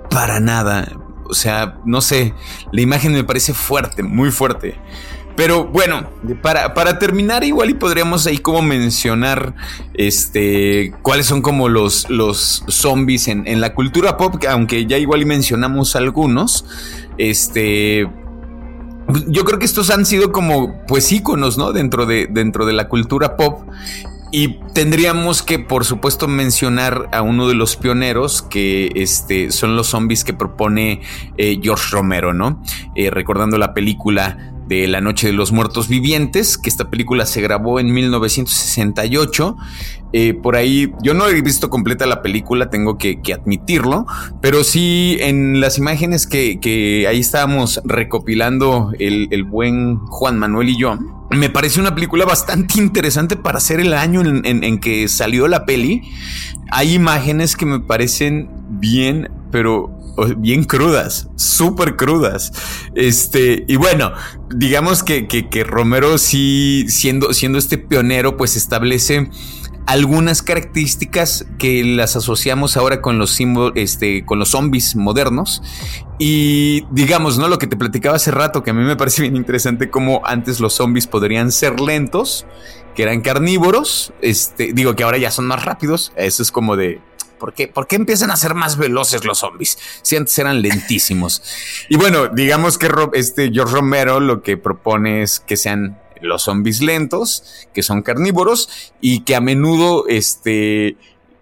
[0.10, 0.91] para nada.
[1.26, 2.34] O sea, no sé,
[2.72, 4.80] la imagen me parece fuerte, muy fuerte.
[5.36, 6.10] Pero bueno,
[6.41, 9.56] para, para, terminar, igual y podríamos ahí como mencionar
[9.93, 15.22] este cuáles son como los, los zombies en, en la cultura pop, aunque ya igual
[15.22, 16.66] y mencionamos algunos.
[17.18, 18.10] Este.
[19.28, 21.74] Yo creo que estos han sido como pues íconos, ¿no?
[21.74, 23.62] Dentro de, dentro de la cultura pop.
[24.32, 29.88] Y tendríamos que, por supuesto, mencionar a uno de los pioneros que este, son los
[29.88, 31.02] zombies que propone
[31.38, 32.64] eh, George Romero, ¿no?
[32.96, 37.41] Eh, recordando la película de La Noche de los Muertos Vivientes, que esta película se
[37.41, 39.57] grabó en 1968.
[40.13, 44.05] Eh, por ahí, yo no he visto completa la película, tengo que, admitirlo,
[44.41, 50.97] pero sí en las imágenes que, ahí estábamos recopilando el, buen Juan Manuel y yo,
[51.32, 55.65] me parece una película bastante interesante para ser el año en, en que salió la
[55.65, 56.01] peli.
[56.72, 60.01] Hay imágenes que me parecen bien, pero
[60.38, 62.51] bien crudas, súper crudas.
[62.95, 64.12] Este, y bueno,
[64.55, 69.30] digamos que, que, Romero sí, siendo, siendo este pionero, pues establece
[69.88, 75.62] algunas características que las asociamos ahora con los símbolos, este, con los zombies modernos.
[76.20, 77.47] Y digamos, ¿no?
[77.47, 80.59] Lo que te platicaba hace rato, que a mí me parece bien interesante cómo antes
[80.59, 82.45] los zombies podrían ser lentos,
[82.95, 84.14] que eran carnívoros.
[84.22, 86.14] Este, digo que ahora ya son más rápidos.
[86.16, 87.01] Eso es como de,
[87.42, 87.54] ¿Por
[87.88, 87.96] qué?
[87.96, 89.80] empiezan a ser más veloces los zombies?
[90.04, 91.42] Si antes eran lentísimos.
[91.89, 96.82] y bueno, digamos que este George Romero lo que propone es que sean los zombies
[96.82, 100.98] lentos, que son carnívoros y que a menudo este,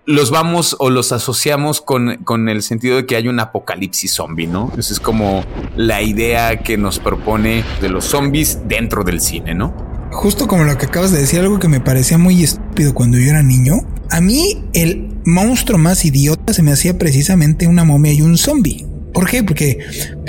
[0.05, 4.47] los vamos o los asociamos con, con, el sentido de que hay un apocalipsis zombie,
[4.47, 4.71] ¿no?
[4.77, 5.43] Esa es como
[5.75, 9.89] la idea que nos propone de los zombies dentro del cine, ¿no?
[10.11, 13.29] justo como lo que acabas de decir, algo que me parecía muy estúpido cuando yo
[13.29, 13.75] era niño.
[14.09, 18.85] A mí el monstruo más idiota se me hacía precisamente una momia y un zombie.
[19.13, 19.43] ¿Por qué?
[19.43, 19.79] Porque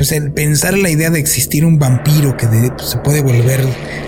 [0.01, 3.61] pues el pensar la idea de existir un vampiro que pues, se puede volver,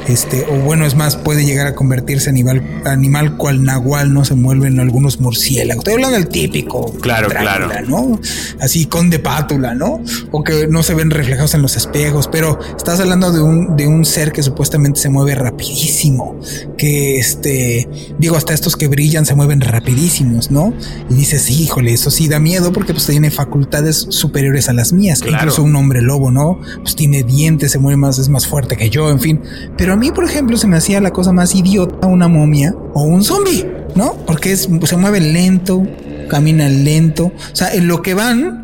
[0.08, 4.24] este, o bueno, es más, puede llegar a convertirse en animal, animal cual nahual, no
[4.24, 5.82] se mueven algunos murciélagos.
[5.82, 6.90] Estoy hablando del típico.
[7.02, 7.68] Claro, claro.
[7.86, 8.18] ¿no?
[8.58, 10.00] Así con de pátula, ¿no?
[10.30, 13.86] O que no se ven reflejados en los espejos, pero estás hablando de un, de
[13.86, 16.40] un ser que supuestamente se mueve rapidísimo,
[16.78, 17.86] que este,
[18.18, 20.72] digo, hasta estos que brillan se mueven rapidísimos, ¿no?
[21.10, 25.20] Y dices, híjole, eso sí da miedo porque pues tiene facultades superiores a las mías,
[25.26, 26.58] incluso un hombre lobo, ¿no?
[26.80, 29.40] Pues tiene dientes, se mueve más, es más fuerte que yo, en fin.
[29.76, 33.02] Pero a mí, por ejemplo, se me hacía la cosa más idiota una momia o
[33.02, 34.14] un zombie, ¿no?
[34.26, 35.82] Porque es, se mueve lento,
[36.28, 37.26] camina lento.
[37.26, 38.61] O sea, en lo que van,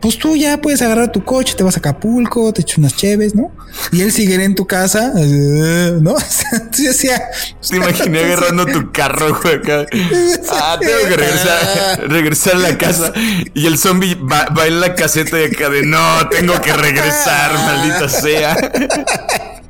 [0.00, 3.34] pues tú ya puedes agarrar tu coche, te vas a Acapulco, te echas unas cheves,
[3.34, 3.52] ¿no?
[3.92, 6.14] Y él sigue en tu casa, eh, ¿no?
[6.76, 7.22] Tú decía.
[7.68, 9.86] Te imaginé agarrando tu carro, güey, acá.
[10.50, 13.12] Ah, tengo que regresar, regresar a la casa.
[13.54, 17.54] Y el zombie va, va en la caseta de acá de no, tengo que regresar,
[17.54, 18.56] maldita sea.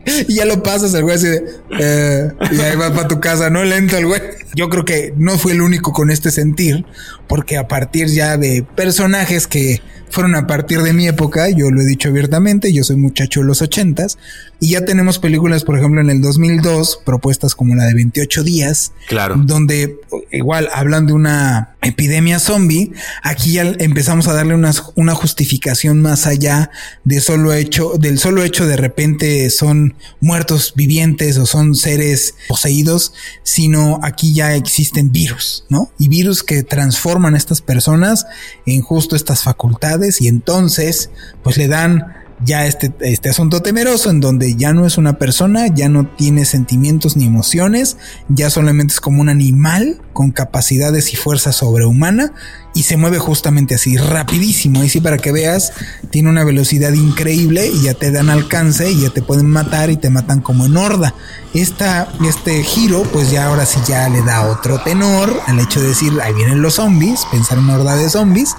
[0.06, 1.44] Y ya lo pasas el güey así de.
[1.78, 3.64] Eh, y ahí va para tu casa, ¿no?
[3.64, 4.20] Lento el güey.
[4.54, 6.84] Yo creo que no fue el único con este sentir,
[7.30, 11.80] porque a partir ya de personajes que fueron a partir de mi época, yo lo
[11.80, 14.18] he dicho abiertamente, yo soy muchacho de los ochentas,
[14.58, 18.92] y ya tenemos películas, por ejemplo, en el 2002, propuestas como la de 28 días,
[19.08, 19.36] claro.
[19.36, 20.00] donde
[20.32, 26.26] igual hablan de una epidemia zombie, aquí ya empezamos a darle una, una justificación más
[26.26, 26.70] allá
[27.04, 33.14] de solo hecho, del solo hecho de repente son muertos vivientes o son seres poseídos,
[33.44, 35.90] sino aquí ya existen virus, ¿no?
[35.98, 38.26] Y virus que transforman estas personas
[38.66, 41.10] en justo estas facultades y entonces
[41.42, 45.66] pues le dan ya este, este asunto temeroso en donde ya no es una persona,
[45.68, 47.96] ya no tiene sentimientos ni emociones,
[48.28, 52.32] ya solamente es como un animal con capacidades y fuerza sobrehumana
[52.74, 54.84] y se mueve justamente así, rapidísimo.
[54.84, 55.72] Y sí, para que veas,
[56.10, 59.96] tiene una velocidad increíble y ya te dan alcance y ya te pueden matar y
[59.96, 61.14] te matan como en horda.
[61.52, 65.88] Esta, este giro, pues ya ahora sí ya le da otro tenor al hecho de
[65.88, 68.54] decir, ahí vienen los zombies, pensar en horda de zombies.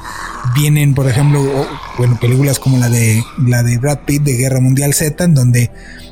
[0.55, 1.41] Vienen, por ejemplo,
[1.97, 5.71] bueno, películas como la de la de Brad Pitt de Guerra Mundial Z, en donde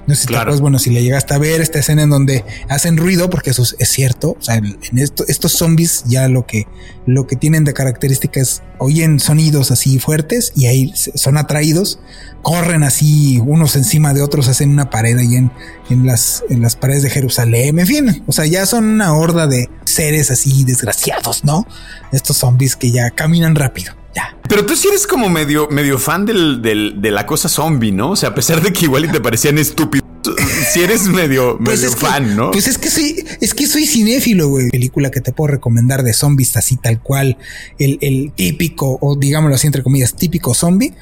[0.09, 2.97] no sé si te bueno, si le llegaste a ver esta escena en donde hacen
[2.97, 4.35] ruido, porque eso es, cierto.
[4.39, 6.65] O sea, en esto, estos zombies ya lo que,
[7.05, 11.99] lo que tienen de característica es oyen sonidos así fuertes y ahí son atraídos,
[12.41, 15.51] corren así unos encima de otros, hacen una pared ahí en,
[15.91, 17.77] en, las, en las paredes de Jerusalén.
[17.77, 21.67] En fin, o sea, ya son una horda de seres así desgraciados, ¿no?
[22.11, 23.98] Estos zombies que ya caminan rápido.
[24.47, 28.11] Pero tú sí eres como medio, medio fan del, de la cosa zombie, ¿no?
[28.11, 30.09] O sea, a pesar de que igual y te parecían estúpidos,
[30.73, 32.51] si eres medio, pues medio fan, ¿no?
[32.51, 34.69] Pues es que soy, es que soy cinéfilo, güey.
[34.69, 37.37] Película que te puedo recomendar de zombies así tal cual,
[37.77, 40.93] el, típico, o digámoslo así entre comillas, típico zombie,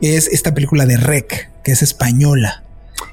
[0.00, 2.64] es esta película de Rec, que es española,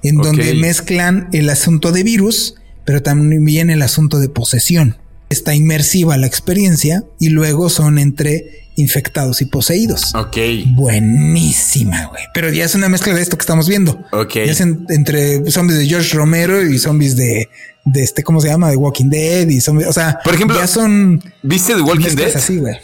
[0.03, 4.97] en donde mezclan el asunto de virus, pero también el asunto de posesión.
[5.29, 10.13] Está inmersiva la experiencia y luego son entre infectados y poseídos.
[10.15, 10.37] Ok.
[10.67, 12.23] Buenísima, güey.
[12.33, 14.03] Pero ya es una mezcla de esto que estamos viendo.
[14.11, 14.33] Ok.
[14.35, 17.49] Ya es entre zombies de George Romero y zombies de,
[17.85, 18.69] de este, ¿cómo se llama?
[18.69, 19.87] De Walking Dead y zombies.
[19.87, 21.21] O sea, por ejemplo, ya son.
[21.43, 22.35] ¿Viste de Walking Dead?
[22.35, 22.75] así, güey.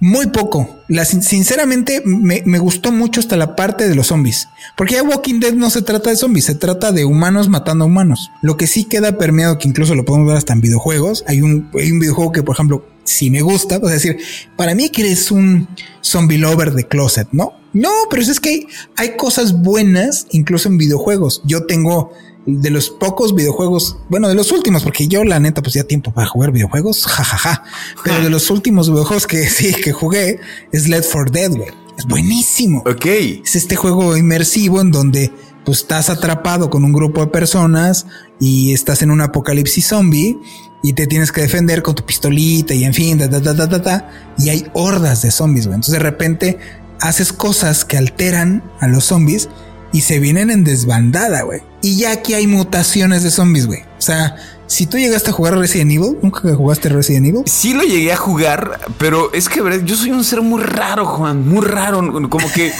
[0.00, 0.76] Muy poco.
[1.04, 4.48] Sinceramente, me, me, gustó mucho hasta la parte de los zombies.
[4.76, 7.86] Porque ya Walking Dead no se trata de zombies, se trata de humanos matando a
[7.86, 8.30] humanos.
[8.42, 11.24] Lo que sí queda permeado, que incluso lo podemos ver hasta en videojuegos.
[11.26, 14.18] Hay un, hay un videojuego que, por ejemplo, si me gusta, pues decir,
[14.56, 15.68] para mí que eres un
[16.02, 17.54] zombie lover de closet, ¿no?
[17.72, 18.66] No, pero es que
[18.96, 21.42] hay cosas buenas incluso en videojuegos.
[21.44, 22.12] Yo tengo
[22.46, 26.12] de los pocos videojuegos, bueno, de los últimos, porque yo la neta pues ya tiempo
[26.12, 27.64] para jugar videojuegos, jajaja.
[28.04, 30.40] Pero de los últimos videojuegos que sí que jugué
[30.72, 31.70] es Led for Dead, güey.
[31.98, 32.82] Es buenísimo.
[32.86, 33.06] Ok.
[33.06, 35.32] Es este juego inmersivo en donde
[35.64, 38.06] pues estás atrapado con un grupo de personas
[38.38, 40.38] y estás en un apocalipsis zombie
[40.82, 43.78] y te tienes que defender con tu pistolita y en fin, da, da, da, da,
[43.78, 45.74] da, y hay hordas de zombies, güey.
[45.74, 46.58] Entonces de repente
[47.00, 49.48] haces cosas que alteran a los zombies
[49.92, 51.62] y se vienen en desbandada, güey.
[51.82, 53.80] Y ya aquí hay mutaciones de zombies, güey.
[53.80, 54.36] O sea,
[54.66, 57.42] si tú llegaste a jugar Resident Evil, ¿nunca jugaste Resident Evil?
[57.46, 59.84] Sí lo llegué a jugar, pero es que ¿verdad?
[59.84, 62.00] yo soy un ser muy raro, Juan, muy raro.
[62.28, 62.72] Como que,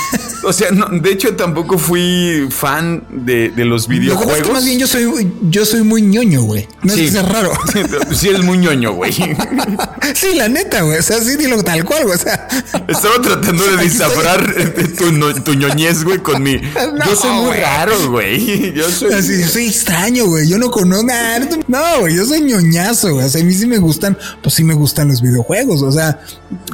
[0.45, 4.39] o sea, no, de hecho tampoco fui fan de, de los videojuegos.
[4.39, 6.66] Es más bien yo soy, yo soy muy ñoño, güey.
[6.82, 7.53] No es que sea raro.
[8.16, 9.12] Sí, eres muy ñoño, güey.
[10.14, 10.99] sí, la neta, güey.
[10.99, 12.16] O sea, sí, dilo tal cual, güey.
[12.16, 12.49] O sea,
[12.89, 14.55] estaba tratando de desafrar
[14.97, 16.61] tu, tu, ñoñez, güey, con mi.
[17.07, 18.72] yo soy muy raro, güey.
[18.72, 19.12] Yo soy.
[19.12, 20.49] Así, yo soy extraño, güey.
[20.49, 21.47] Yo no conozco nada.
[21.76, 23.26] No, yo soy ñoñazo, güey.
[23.26, 25.82] O sea, a mí sí me gustan, pues sí me gustan los videojuegos.
[25.82, 26.20] O sea,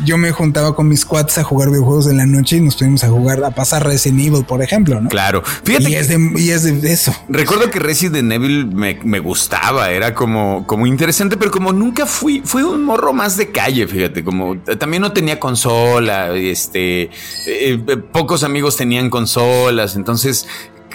[0.05, 3.03] yo me juntaba con mis cuates a jugar videojuegos en la noche y nos fuimos
[3.03, 5.09] a jugar, a pasar Resident Evil, por ejemplo, ¿no?
[5.09, 5.43] Claro.
[5.65, 5.91] Fíjate.
[5.91, 7.13] Y, es, de, y es de eso.
[7.29, 12.43] Recuerdo que Resident Evil me, me, gustaba, era como, como interesante, pero como nunca fui,
[12.45, 17.11] fui un morro más de calle, fíjate, como también no tenía consola, este,
[17.47, 17.79] eh,
[18.13, 20.47] pocos amigos tenían consolas, entonces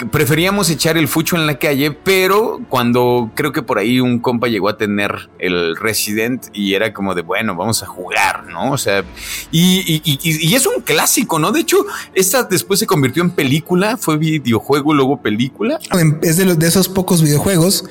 [0.06, 4.48] preferíamos echar el fucho en la calle, pero cuando creo que por ahí un compa
[4.48, 8.72] llegó a tener el Resident y era como de, bueno, vamos a jugar, ¿no?
[8.72, 9.04] O sea,
[9.50, 11.52] y, es un clásico, ¿no?
[11.52, 11.84] De hecho,
[12.14, 15.78] esta después se convirtió en película, fue videojuego, luego película.
[16.22, 17.84] Es de, los, de esos pocos videojuegos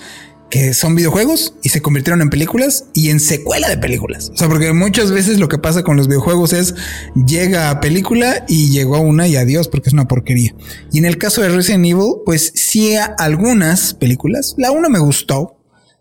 [0.50, 4.32] que son videojuegos y se convirtieron en películas y en secuela de películas.
[4.34, 6.76] O sea, porque muchas veces lo que pasa con los videojuegos es
[7.16, 10.56] llega a película y llegó a una y adiós porque es una porquería.
[10.92, 15.58] Y en el caso de Resident Evil, pues sí algunas películas, la una me gustó,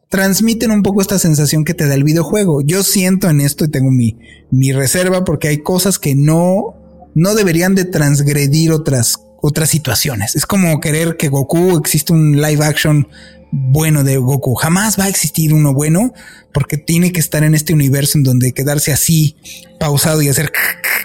[0.09, 2.62] transmiten un poco esta sensación que te da el videojuego.
[2.62, 4.16] Yo siento en esto y tengo mi,
[4.51, 6.76] mi reserva porque hay cosas que no,
[7.14, 10.34] no deberían de transgredir otras otras situaciones.
[10.34, 13.07] Es como querer que Goku existe un live action
[13.51, 14.55] bueno de Goku.
[14.55, 16.12] Jamás va a existir uno bueno
[16.53, 19.36] porque tiene que estar en este universo en donde quedarse así
[19.78, 20.53] pausado y hacer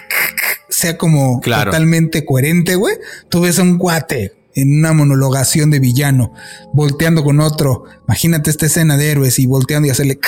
[0.68, 2.96] sea como totalmente coherente, güey.
[3.28, 6.32] Tú ves a un guate en una monologación de villano
[6.72, 7.84] volteando con otro.
[8.06, 10.18] Imagínate esta escena de héroes y volteando y hacerle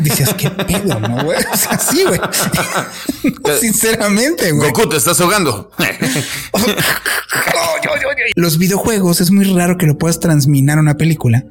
[0.00, 1.38] dices qué pedo, no güey.
[1.90, 2.20] sí, güey.
[3.60, 4.70] Sinceramente, güey.
[4.70, 5.70] Goku, te estás ahogando.
[8.36, 11.44] Los videojuegos es muy raro que lo puedas transminar a una película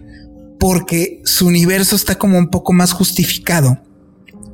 [0.59, 3.79] porque su universo está como un poco más justificado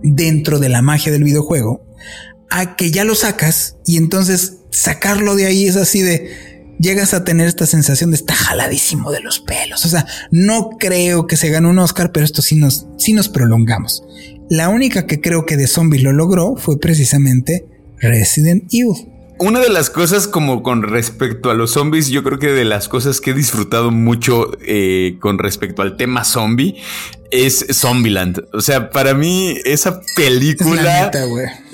[0.03, 1.83] dentro de la magia del videojuego
[2.49, 7.23] a que ya lo sacas y entonces sacarlo de ahí es así de llegas a
[7.23, 9.85] tener esta sensación de está jaladísimo de los pelos.
[9.85, 13.29] O sea, no creo que se gane un Oscar, pero esto sí nos, sí nos
[13.29, 14.03] prolongamos.
[14.49, 17.65] La única que creo que de zombie lo logró fue precisamente
[17.99, 19.11] Resident Evil.
[19.37, 22.87] Una de las cosas como con respecto a los zombies, yo creo que de las
[22.87, 26.75] cosas que he disfrutado mucho eh, con respecto al tema zombie
[27.31, 28.45] es Zombieland.
[28.53, 31.11] O sea, para mí esa película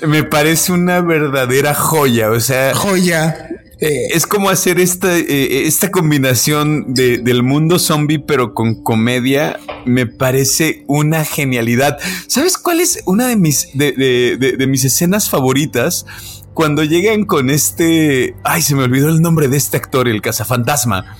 [0.04, 2.30] me parece una verdadera joya.
[2.30, 3.48] O sea, joya.
[3.82, 9.58] Eh, es como hacer esta, eh, esta combinación de, del mundo zombie, pero con comedia.
[9.84, 11.98] Me parece una genialidad.
[12.28, 13.92] ¿Sabes cuál es una de mis, de,
[14.38, 16.06] de mis escenas favoritas?
[16.54, 18.36] Cuando llegan con este.
[18.44, 21.16] Ay, se me olvidó el nombre de este actor, el cazafantasma.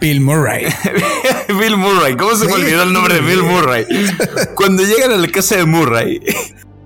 [0.00, 0.66] Bill Murray.
[1.60, 2.16] Bill Murray.
[2.16, 3.86] ¿Cómo se me olvidó el nombre de Bill Murray?
[4.54, 6.20] Cuando llegan a la casa de Murray.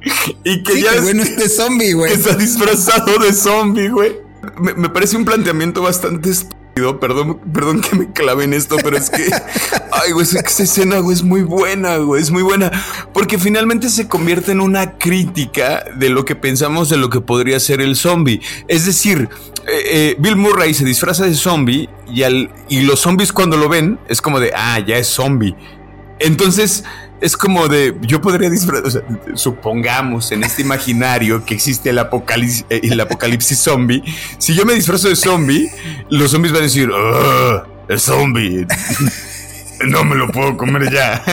[0.44, 1.00] y que ya.
[1.00, 2.10] bueno, este zombie, güey.
[2.10, 4.21] Que está disfrazado de zombie, güey.
[4.58, 6.98] Me, parece un planteamiento bastante estúpido.
[7.00, 9.30] Perdón, perdón que me clave en esto, pero es que.
[9.92, 12.70] Ay, güey, esa escena, güey, es muy buena, güey, es muy buena.
[13.12, 17.60] Porque finalmente se convierte en una crítica de lo que pensamos de lo que podría
[17.60, 18.40] ser el zombie.
[18.68, 19.28] Es decir,
[19.66, 23.68] eh, eh, Bill Murray se disfraza de zombie y, al, y los zombies cuando lo
[23.68, 25.54] ven es como de, ah, ya es zombie.
[26.18, 26.84] Entonces,
[27.22, 29.04] es como de, yo podría disfrutar,
[29.34, 34.02] supongamos en este imaginario que existe el apocalipsis, eh, el apocalipsis zombie,
[34.38, 35.70] si yo me disfrazo de zombie,
[36.10, 36.90] los zombies van a decir,
[37.88, 38.66] es zombie.
[39.86, 41.24] No me lo puedo comer ya.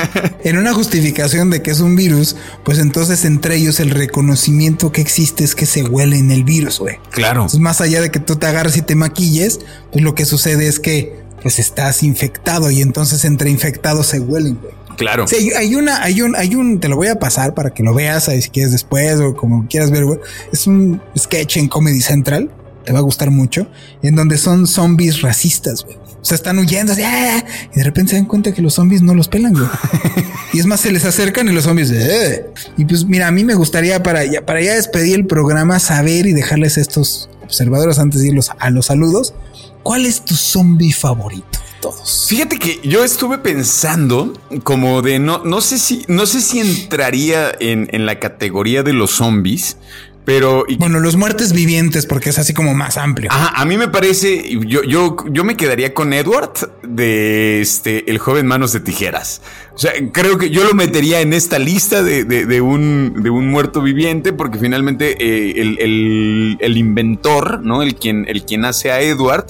[0.44, 5.02] en una justificación de que es un virus, pues entonces entre ellos el reconocimiento que
[5.02, 6.98] existe es que se huele en el virus, güey.
[7.12, 7.46] Claro.
[7.60, 9.60] más allá de que tú te agarres y te maquilles,
[9.92, 14.56] pues lo que sucede es que pues estás infectado y entonces entre infectados se huelen,
[14.56, 14.74] güey.
[15.00, 15.26] Claro.
[15.30, 17.94] Sí, hay una, hay un, hay un, te lo voy a pasar para que lo
[17.94, 20.20] veas ahí si quieres después o como quieras ver, güey.
[20.52, 22.52] Es un sketch en Comedy Central,
[22.84, 23.66] te va a gustar mucho,
[24.02, 25.96] en donde son zombies racistas, güey.
[25.96, 27.46] O sea, están huyendo así, ¡ah!
[27.74, 29.70] y de repente se dan cuenta que los zombies no los pelan, güey.
[30.54, 32.48] y es más, se les acercan y los zombies, ¡eh!
[32.76, 36.26] Y pues mira, a mí me gustaría para ya, para ya despedir el programa saber
[36.26, 39.34] y dejarles estos observadores antes de irlos a los saludos.
[39.82, 41.49] ¿Cuál es tu zombie favorito?
[41.80, 42.28] Todos.
[42.30, 47.52] Fíjate que yo estuve pensando como de no, no sé si, no sé si entraría
[47.60, 49.78] en, en la categoría de los zombies,
[50.26, 53.30] pero bueno, los muertes vivientes, porque es así como más amplio.
[53.32, 56.54] a mí me parece, yo, yo, yo me quedaría con Edward
[56.84, 59.42] de este el joven manos de tijeras.
[59.74, 63.50] O sea, creo que yo lo metería en esta lista de, de, un, de un
[63.50, 67.82] muerto viviente, porque finalmente eh, el, el, el, inventor, ¿no?
[67.82, 69.48] El quien, el quien hace a Edward,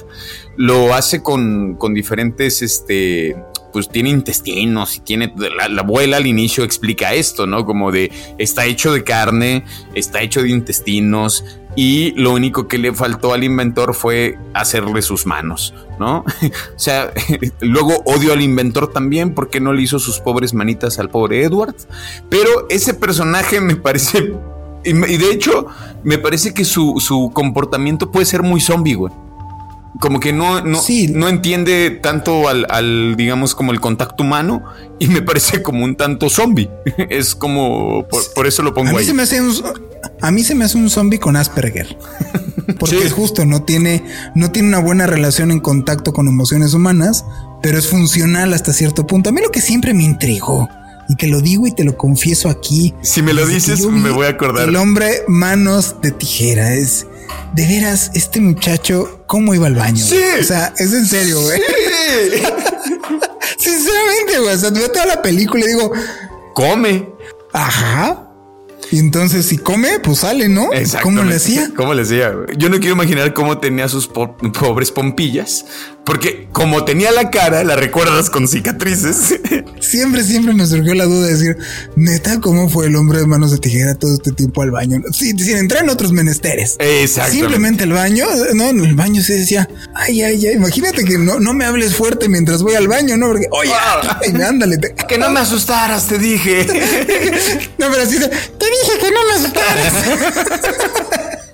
[0.55, 3.35] lo hace con, con diferentes este,
[3.71, 5.33] pues tiene intestinos y tiene.
[5.57, 7.65] La, abuela al inicio explica esto, ¿no?
[7.65, 11.43] Como de está hecho de carne, está hecho de intestinos
[11.75, 16.25] y lo único que le faltó al inventor fue hacerle sus manos, ¿no?
[16.75, 17.11] o sea,
[17.61, 21.75] luego odio al inventor también porque no le hizo sus pobres manitas al pobre Edward,
[22.29, 24.33] pero ese personaje me parece.
[24.83, 25.67] Y de hecho,
[26.03, 29.11] me parece que su, su comportamiento puede ser muy zombie, güey
[29.99, 34.63] como que no, no, no entiende tanto al, digamos, como el contacto humano
[34.99, 36.69] y me parece como un tanto zombie.
[37.09, 39.05] es como, por, eso lo pongo a mí ahí.
[39.05, 39.53] Se me hace un,
[40.21, 41.97] a mí se me hace un zombie con Asperger.
[42.79, 44.03] Porque es justo, no tiene,
[44.35, 47.25] no tiene una buena relación en contacto con emociones humanas,
[47.61, 49.29] pero es funcional hasta cierto punto.
[49.29, 50.69] A mí lo que siempre me intrigó
[51.09, 52.93] y que lo digo y te lo confieso aquí.
[53.01, 54.69] Si me lo dices, me voy a acordar.
[54.69, 57.07] El hombre manos de tijera es
[57.53, 60.03] de veras, este muchacho, ¿cómo iba al baño?
[60.03, 60.21] Sí.
[60.39, 61.59] O sea, es en serio, güey.
[61.59, 62.43] Sí.
[63.57, 64.55] Sinceramente, güey.
[64.55, 65.91] O sea, veo toda la película y digo,
[66.53, 67.09] come.
[67.53, 68.28] Ajá.
[68.91, 70.69] Y entonces, si come, pues sale, ¿no?
[71.03, 71.71] ¿Cómo le hacía?
[71.75, 72.33] ¿Cómo le hacía?
[72.57, 75.65] Yo no quiero imaginar cómo tenía sus pobres pompillas,
[76.05, 79.35] porque como tenía la cara, la recuerdas con cicatrices.
[79.79, 81.57] Siempre, siempre me surgió la duda de decir,
[81.95, 85.01] neta, ¿cómo fue el hombre de manos de tijera todo este tiempo al baño?
[85.11, 86.75] Sí, sin entrar en otros menesteres.
[86.79, 87.31] Exacto.
[87.31, 91.39] Simplemente el baño, no, en el baño se decía, ay, ay, ay, imagínate que no,
[91.39, 93.27] no me hables fuerte mientras voy al baño, ¿no?
[93.27, 94.19] Porque, oye, ah.
[94.47, 94.79] ándale.
[95.07, 96.67] Que no me asustaras, te dije.
[97.77, 99.93] no, pero así, te dije que no me asustaras.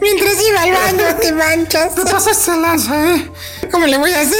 [0.00, 1.94] Mientras iba al baño, te manchas.
[1.94, 3.30] Te pasaste lanza, ¿eh?
[3.70, 4.36] ¿Cómo le voy a hacer?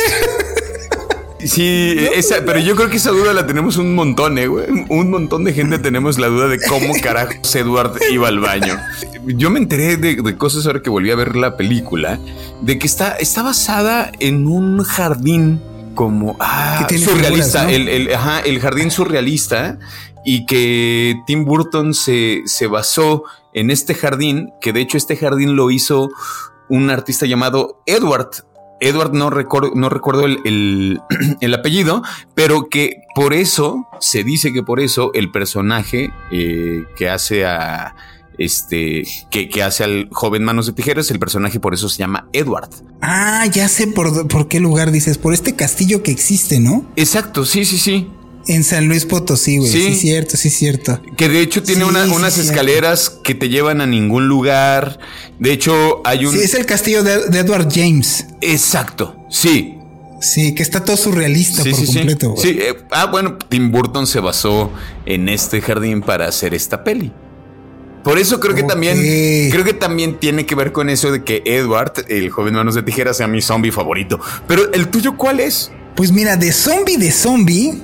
[1.44, 4.66] Sí, esa, pero yo creo que esa duda la tenemos un montón, ¿eh, güey?
[4.88, 8.78] Un montón de gente tenemos la duda de cómo carajos Edward iba al baño.
[9.26, 12.18] Yo me enteré de, cosas ahora que volví a ver la película,
[12.62, 15.60] de que está, está basada en un jardín
[15.94, 19.78] como ah, surrealista, el, el, ajá, el jardín surrealista
[20.26, 23.22] y que Tim Burton se, se basó
[23.54, 26.10] en este jardín, que de hecho este jardín lo hizo
[26.68, 28.30] un artista llamado Edward.
[28.80, 31.00] Edward no, recuerdo, no recuerdo el,
[31.40, 32.02] el, apellido,
[32.34, 37.94] pero que por eso, se dice que por eso el personaje eh, que hace a
[38.36, 42.28] este, que, que, hace al joven Manos de Tijeras, el personaje por eso se llama
[42.32, 42.68] Edward.
[43.00, 46.84] Ah, ya sé por, por qué lugar dices, por este castillo que existe, ¿no?
[46.96, 48.10] Exacto, sí, sí, sí.
[48.48, 49.70] En San Luis Potosí, güey.
[49.70, 49.94] Sí.
[49.94, 51.02] cierto, sí, cierto.
[51.16, 54.98] Que de hecho tiene unas escaleras que te llevan a ningún lugar.
[55.38, 56.32] De hecho, hay un.
[56.32, 58.26] Sí, es el castillo de, Edward James.
[58.40, 59.72] Exacto, sí.
[60.20, 62.34] Sí, que está todo surrealista por completo.
[62.36, 62.58] Sí, sí.
[62.58, 64.70] Eh, ah, bueno, Tim Burton se basó
[65.04, 67.12] en este jardín para hacer esta peli.
[68.06, 68.96] Por eso creo que también,
[69.50, 72.84] creo que también tiene que ver con eso de que Edward, el joven manos de
[72.84, 74.20] tijera, sea mi zombie favorito.
[74.46, 75.72] Pero el tuyo, ¿cuál es?
[75.96, 77.82] Pues mira, de zombie de zombie,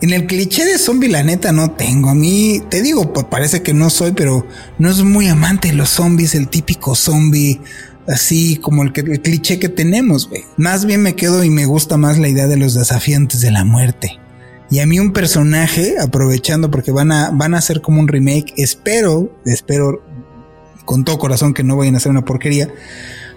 [0.00, 2.10] en el cliché de zombie, la neta, no tengo.
[2.10, 4.46] A mí, te digo, parece que no soy, pero
[4.78, 7.60] no es muy amante de los zombies, el típico zombie,
[8.08, 10.44] así como el, que, el cliché que tenemos, güey.
[10.56, 13.64] Más bien me quedo y me gusta más la idea de los desafiantes de la
[13.64, 14.18] muerte.
[14.70, 18.54] Y a mí un personaje, aprovechando porque van a, van a hacer como un remake,
[18.56, 20.02] espero, espero
[20.84, 22.72] con todo corazón que no vayan a hacer una porquería.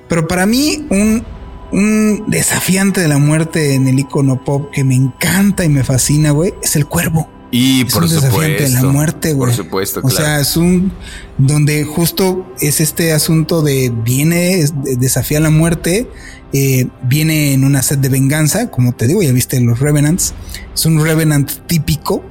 [0.07, 1.26] Pero para mí, un,
[1.73, 6.31] un desafiante de la muerte en el icono pop que me encanta y me fascina,
[6.31, 7.27] güey, es el cuervo.
[7.49, 8.63] Y por supuesto.
[8.63, 9.49] de la muerte, güey.
[9.49, 10.91] Por supuesto, O sea, es un
[11.37, 14.65] donde justo es este asunto de viene,
[14.97, 16.07] desafía la muerte,
[16.51, 20.33] eh, viene en una sed de venganza, como te digo, ya viste los Revenants.
[20.73, 22.23] Es un Revenant típico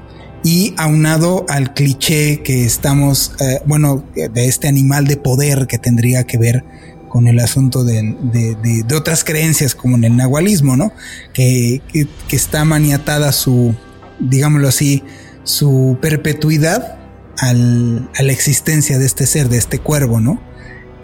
[0.45, 6.25] y aunado al cliché que estamos, eh, bueno, de este animal de poder que tendría
[6.25, 6.65] que ver
[7.13, 10.95] con el asunto de, de, otras creencias como en el nahualismo, ¿no?
[11.35, 13.75] Que, que, está maniatada su,
[14.19, 15.05] digámoslo así,
[15.45, 16.97] su perpetuidad
[17.37, 20.41] al, a la existencia de este ser, de este cuervo, ¿no?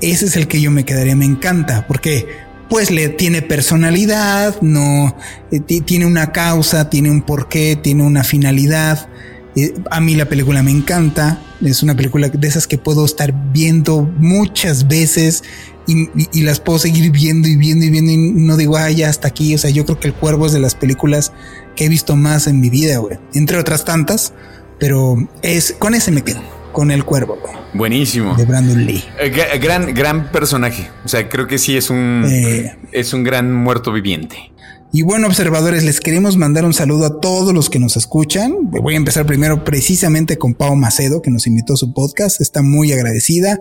[0.01, 2.27] Ese es el que yo me quedaría, me encanta, porque
[2.71, 5.15] pues le tiene personalidad, no,
[5.51, 9.11] eh, tiene una causa, tiene un porqué, tiene una finalidad.
[9.57, 13.35] Eh, a mí la película me encanta, es una película de esas que puedo estar
[13.53, 15.45] viendo muchas veces
[15.89, 19.29] y, las puedo seguir viendo y viendo y viendo y no digo, ah, ya hasta
[19.29, 19.55] aquí.
[19.55, 21.33] O sea, yo creo que El Cuervo es de las películas
[21.77, 23.19] que he visto más en mi vida, güey.
[23.35, 24.35] Entre otras tantas,
[24.79, 26.43] pero es con ese me quedo,
[26.73, 27.55] con El Cuervo, güey.
[27.75, 28.35] Buenísimo.
[28.37, 29.03] De Brandon Lee.
[29.19, 30.91] Eh, gran, gran personaje.
[31.05, 32.77] O sea, creo que sí es un, eh.
[32.93, 34.53] es un gran muerto viviente.
[34.91, 38.71] Y bueno, observadores, les queremos mandar un saludo a todos los que nos escuchan.
[38.71, 42.41] Voy a empezar primero precisamente con Pau Macedo, que nos invitó a su podcast.
[42.41, 43.61] Está muy agradecida.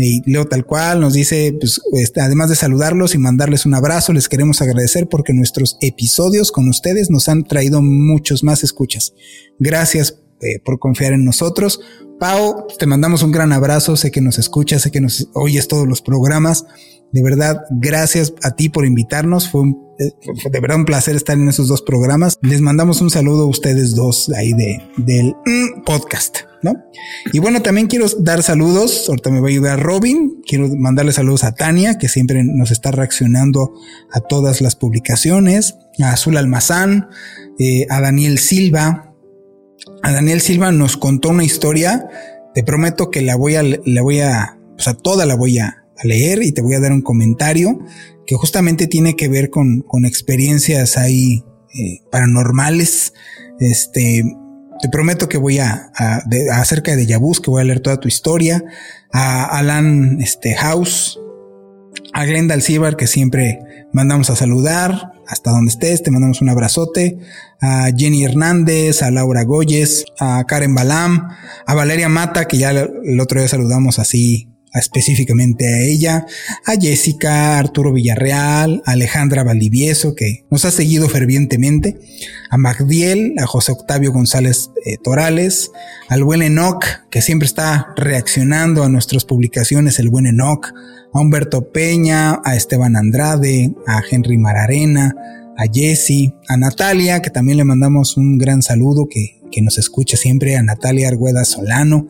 [0.00, 4.12] Y Leo tal cual nos dice, pues, este, además de saludarlos y mandarles un abrazo,
[4.12, 9.12] les queremos agradecer porque nuestros episodios con ustedes nos han traído muchos más escuchas.
[9.58, 11.80] Gracias eh, por confiar en nosotros.
[12.20, 15.88] Pau, te mandamos un gran abrazo, sé que nos escuchas, sé que nos oyes todos
[15.88, 16.64] los programas.
[17.12, 19.50] De verdad, gracias a ti por invitarnos.
[19.50, 19.62] Fue,
[19.98, 20.12] eh,
[20.50, 22.38] de verdad un placer estar en esos dos programas.
[22.42, 26.38] Les mandamos un saludo a ustedes dos ahí de, del mm, podcast.
[26.62, 26.74] ¿no?
[27.32, 31.44] Y bueno, también quiero dar saludos, ahorita me va a ayudar Robin, quiero mandarle saludos
[31.44, 33.72] a Tania, que siempre nos está reaccionando
[34.12, 37.08] a todas las publicaciones, a Azul Almazán,
[37.58, 39.04] eh, a Daniel Silva.
[40.02, 42.08] A Daniel Silva nos contó una historia,
[42.54, 45.84] te prometo que la voy a, la voy a, o sea, toda la voy a,
[46.04, 47.78] leer y te voy a dar un comentario
[48.26, 51.44] que justamente tiene que ver con, con experiencias ahí
[51.74, 53.14] eh, paranormales,
[53.58, 54.24] este,
[54.80, 55.92] te prometo que voy a,
[56.52, 58.62] acerca de Yabus, que voy a leer toda tu historia,
[59.12, 61.18] a Alan este, House,
[62.12, 63.60] a Glenda Alcibar, que siempre
[63.92, 67.18] mandamos a saludar, hasta donde estés, te mandamos un abrazote,
[67.60, 71.28] a Jenny Hernández, a Laura Goyes, a Karen Balam,
[71.66, 76.26] a Valeria Mata, que ya el otro día saludamos así específicamente a ella,
[76.64, 81.98] a Jessica, Arturo Villarreal, a Alejandra Valdivieso, que nos ha seguido fervientemente,
[82.50, 85.70] a Magdiel, a José Octavio González eh, Torales,
[86.08, 90.72] al buen Enoch, que siempre está reaccionando a nuestras publicaciones, el buen Enoch,
[91.12, 95.14] a Humberto Peña, a Esteban Andrade, a Henry Mararena,
[95.56, 100.16] a Jesse, a Natalia, que también le mandamos un gran saludo, que, que nos escucha
[100.16, 102.06] siempre, a Natalia Argueda Solano,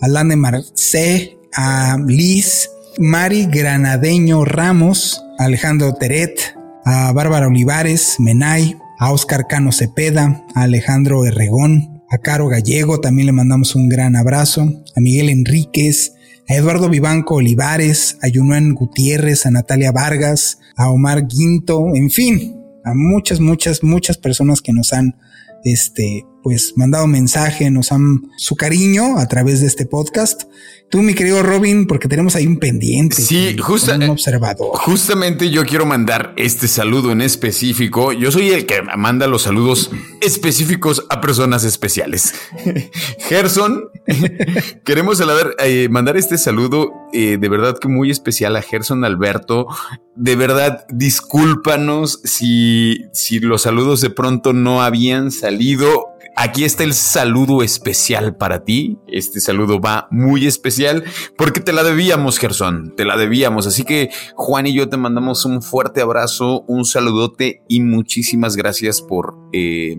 [0.00, 9.12] a Lane Marcé, a Liz, Mari Granadeño Ramos, Alejandro Teret, a Bárbara Olivares, Menay, a
[9.12, 14.62] Oscar Cano Cepeda, a Alejandro Herregón, a Caro Gallego, también le mandamos un gran abrazo,
[14.94, 16.14] a Miguel Enríquez,
[16.48, 22.56] a Eduardo Vivanco Olivares, a Yunuan Gutiérrez, a Natalia Vargas, a Omar Guinto, en fin,
[22.84, 25.16] a muchas, muchas, muchas personas que nos han
[25.64, 30.44] este, pues mandado mensaje, nos han su cariño a través de este podcast.
[30.88, 33.20] Tú, mi querido Robin, porque tenemos ahí un pendiente.
[33.20, 33.92] Sí, justo.
[33.92, 34.68] Un observador.
[34.78, 38.12] Justamente yo quiero mandar este saludo en específico.
[38.12, 39.90] Yo soy el que manda los saludos
[40.20, 42.32] específicos a personas especiales.
[43.28, 43.88] Gerson,
[44.84, 45.20] queremos
[45.64, 49.66] eh, mandar este saludo eh, de verdad que muy especial a Gerson Alberto.
[50.14, 56.92] De verdad, discúlpanos si, si los saludos de pronto no habían salido Aquí está el
[56.92, 58.98] saludo especial para ti.
[59.08, 61.02] Este saludo va muy especial
[61.38, 62.92] porque te la debíamos, Gerson.
[62.94, 63.66] Te la debíamos.
[63.66, 69.00] Así que Juan y yo te mandamos un fuerte abrazo, un saludote y muchísimas gracias
[69.00, 69.96] por, eh,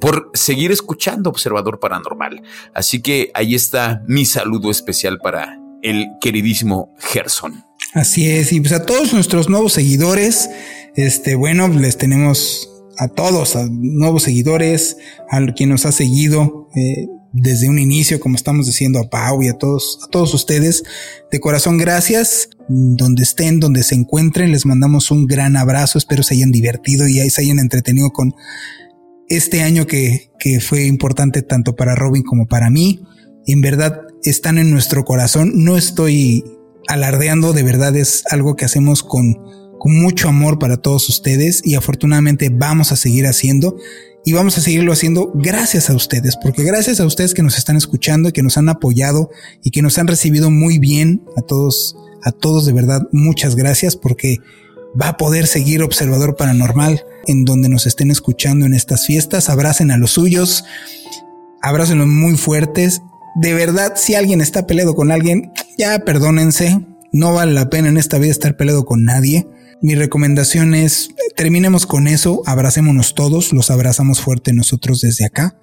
[0.00, 2.42] por seguir escuchando Observador Paranormal.
[2.74, 7.64] Así que ahí está mi saludo especial para el queridísimo Gerson.
[7.92, 8.52] Así es.
[8.52, 10.48] Y pues a todos nuestros nuevos seguidores,
[10.94, 14.96] este, bueno, les tenemos a todos, a nuevos seguidores,
[15.30, 19.48] a quien nos ha seguido eh, desde un inicio, como estamos diciendo a Pau y
[19.48, 20.82] a todos, a todos ustedes.
[21.30, 22.50] De corazón, gracias.
[22.68, 25.98] Donde estén, donde se encuentren, les mandamos un gran abrazo.
[25.98, 28.34] Espero se hayan divertido y se hayan entretenido con
[29.28, 33.00] este año que, que fue importante tanto para Robin como para mí.
[33.46, 35.52] En verdad están en nuestro corazón.
[35.54, 36.44] No estoy
[36.88, 39.36] alardeando, de verdad es algo que hacemos con
[39.82, 43.74] con mucho amor para todos ustedes y afortunadamente vamos a seguir haciendo
[44.24, 47.74] y vamos a seguirlo haciendo gracias a ustedes, porque gracias a ustedes que nos están
[47.74, 49.30] escuchando y que nos han apoyado
[49.64, 53.96] y que nos han recibido muy bien a todos, a todos de verdad, muchas gracias
[53.96, 54.36] porque
[55.00, 59.90] va a poder seguir Observador Paranormal en donde nos estén escuchando en estas fiestas, abracen
[59.90, 60.64] a los suyos,
[61.60, 63.02] abrácenlos muy fuertes.
[63.34, 67.96] De verdad, si alguien está peleado con alguien, ya perdónense, no vale la pena en
[67.96, 69.44] esta vida estar peleado con nadie
[69.82, 75.58] mi recomendación es, terminemos con eso, abracémonos todos, los abrazamos fuerte nosotros desde acá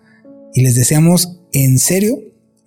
[0.53, 2.17] y les deseamos en serio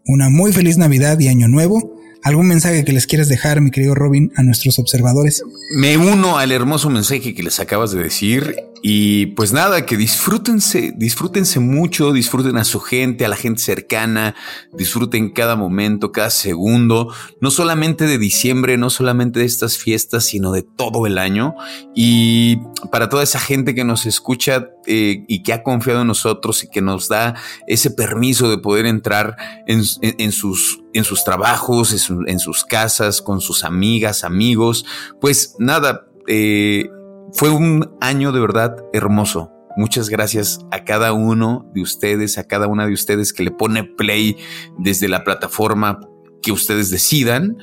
[0.07, 1.95] una muy feliz Navidad y Año Nuevo.
[2.25, 5.43] ¿Algún mensaje que les quieras dejar, mi querido Robin, a nuestros observadores?
[5.77, 10.93] Me uno al hermoso mensaje que les acabas de decir y pues nada, que disfrútense,
[10.97, 14.35] disfrútense mucho, disfruten a su gente, a la gente cercana,
[14.73, 20.51] disfruten cada momento, cada segundo, no solamente de diciembre, no solamente de estas fiestas, sino
[20.51, 21.55] de todo el año.
[21.95, 22.57] Y
[22.91, 26.69] para toda esa gente que nos escucha eh, y que ha confiado en nosotros y
[26.69, 27.37] que nos da
[27.69, 29.37] ese permiso de poder entrar
[29.69, 29.85] en,
[30.33, 31.93] sus, en sus trabajos,
[32.27, 34.85] en, sus casas, con sus amigas, amigos,
[35.21, 36.91] pues nada, eh,
[37.33, 39.51] fue un año de verdad hermoso.
[39.77, 43.85] Muchas gracias a cada uno de ustedes, a cada una de ustedes que le pone
[43.85, 44.37] play
[44.79, 45.99] desde la plataforma
[46.43, 47.57] que ustedes decidan.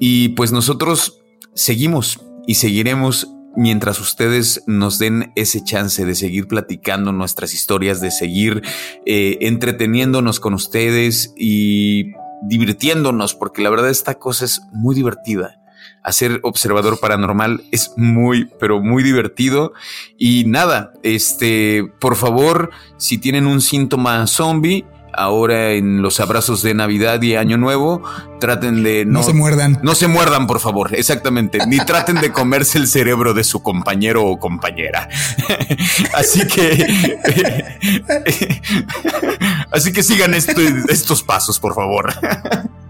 [0.00, 1.22] Y pues nosotros
[1.54, 8.10] seguimos y seguiremos mientras ustedes nos den ese chance de seguir platicando nuestras historias, de
[8.10, 8.62] seguir
[9.06, 12.12] eh, entreteniéndonos con ustedes y
[12.42, 15.61] divirtiéndonos, porque la verdad esta cosa es muy divertida
[16.02, 19.72] hacer observador paranormal es muy, pero muy divertido.
[20.18, 24.84] Y nada, este, por favor, si tienen un síntoma zombie,
[25.14, 28.02] ahora en los abrazos de Navidad y Año Nuevo,
[28.40, 29.78] traten de no, se muerdan.
[29.82, 31.58] No se muerdan, por favor, exactamente.
[31.66, 35.08] Ni traten de comerse el cerebro de su compañero o compañera.
[36.14, 37.18] así que,
[39.70, 42.12] así que sigan estos pasos, por favor.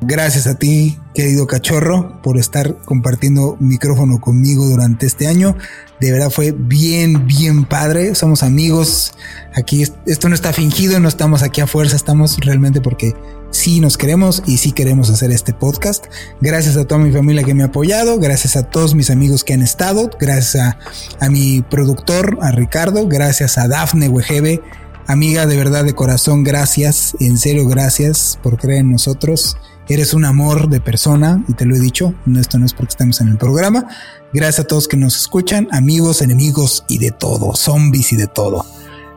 [0.04, 5.56] Gracias a ti, querido cachorro, por estar compartiendo micrófono conmigo durante este año.
[6.00, 8.16] De verdad fue bien, bien padre.
[8.16, 9.14] Somos amigos.
[9.54, 13.14] Aquí esto no está fingido, no estamos aquí a fuerza, estamos realmente porque
[13.52, 16.06] sí nos queremos y sí queremos hacer este podcast.
[16.40, 19.54] Gracias a toda mi familia que me ha apoyado, gracias a todos mis amigos que
[19.54, 20.76] han estado, gracias
[21.20, 24.60] a, mi productor, a Ricardo, gracias a Dafne Wegebe,
[25.06, 29.56] amiga de verdad de corazón, gracias, en serio gracias por creer en nosotros.
[29.88, 33.20] Eres un amor de persona y te lo he dicho, esto no es porque estemos
[33.20, 33.88] en el programa.
[34.32, 38.64] Gracias a todos que nos escuchan, amigos, enemigos y de todo, zombies y de todo.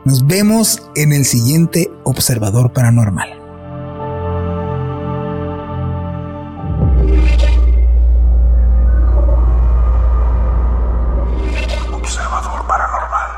[0.05, 3.29] Nos vemos en el siguiente Observador Paranormal.
[11.93, 13.29] Observador Paranormal.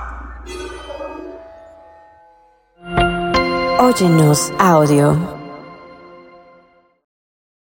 [3.80, 5.37] Óyenos audio.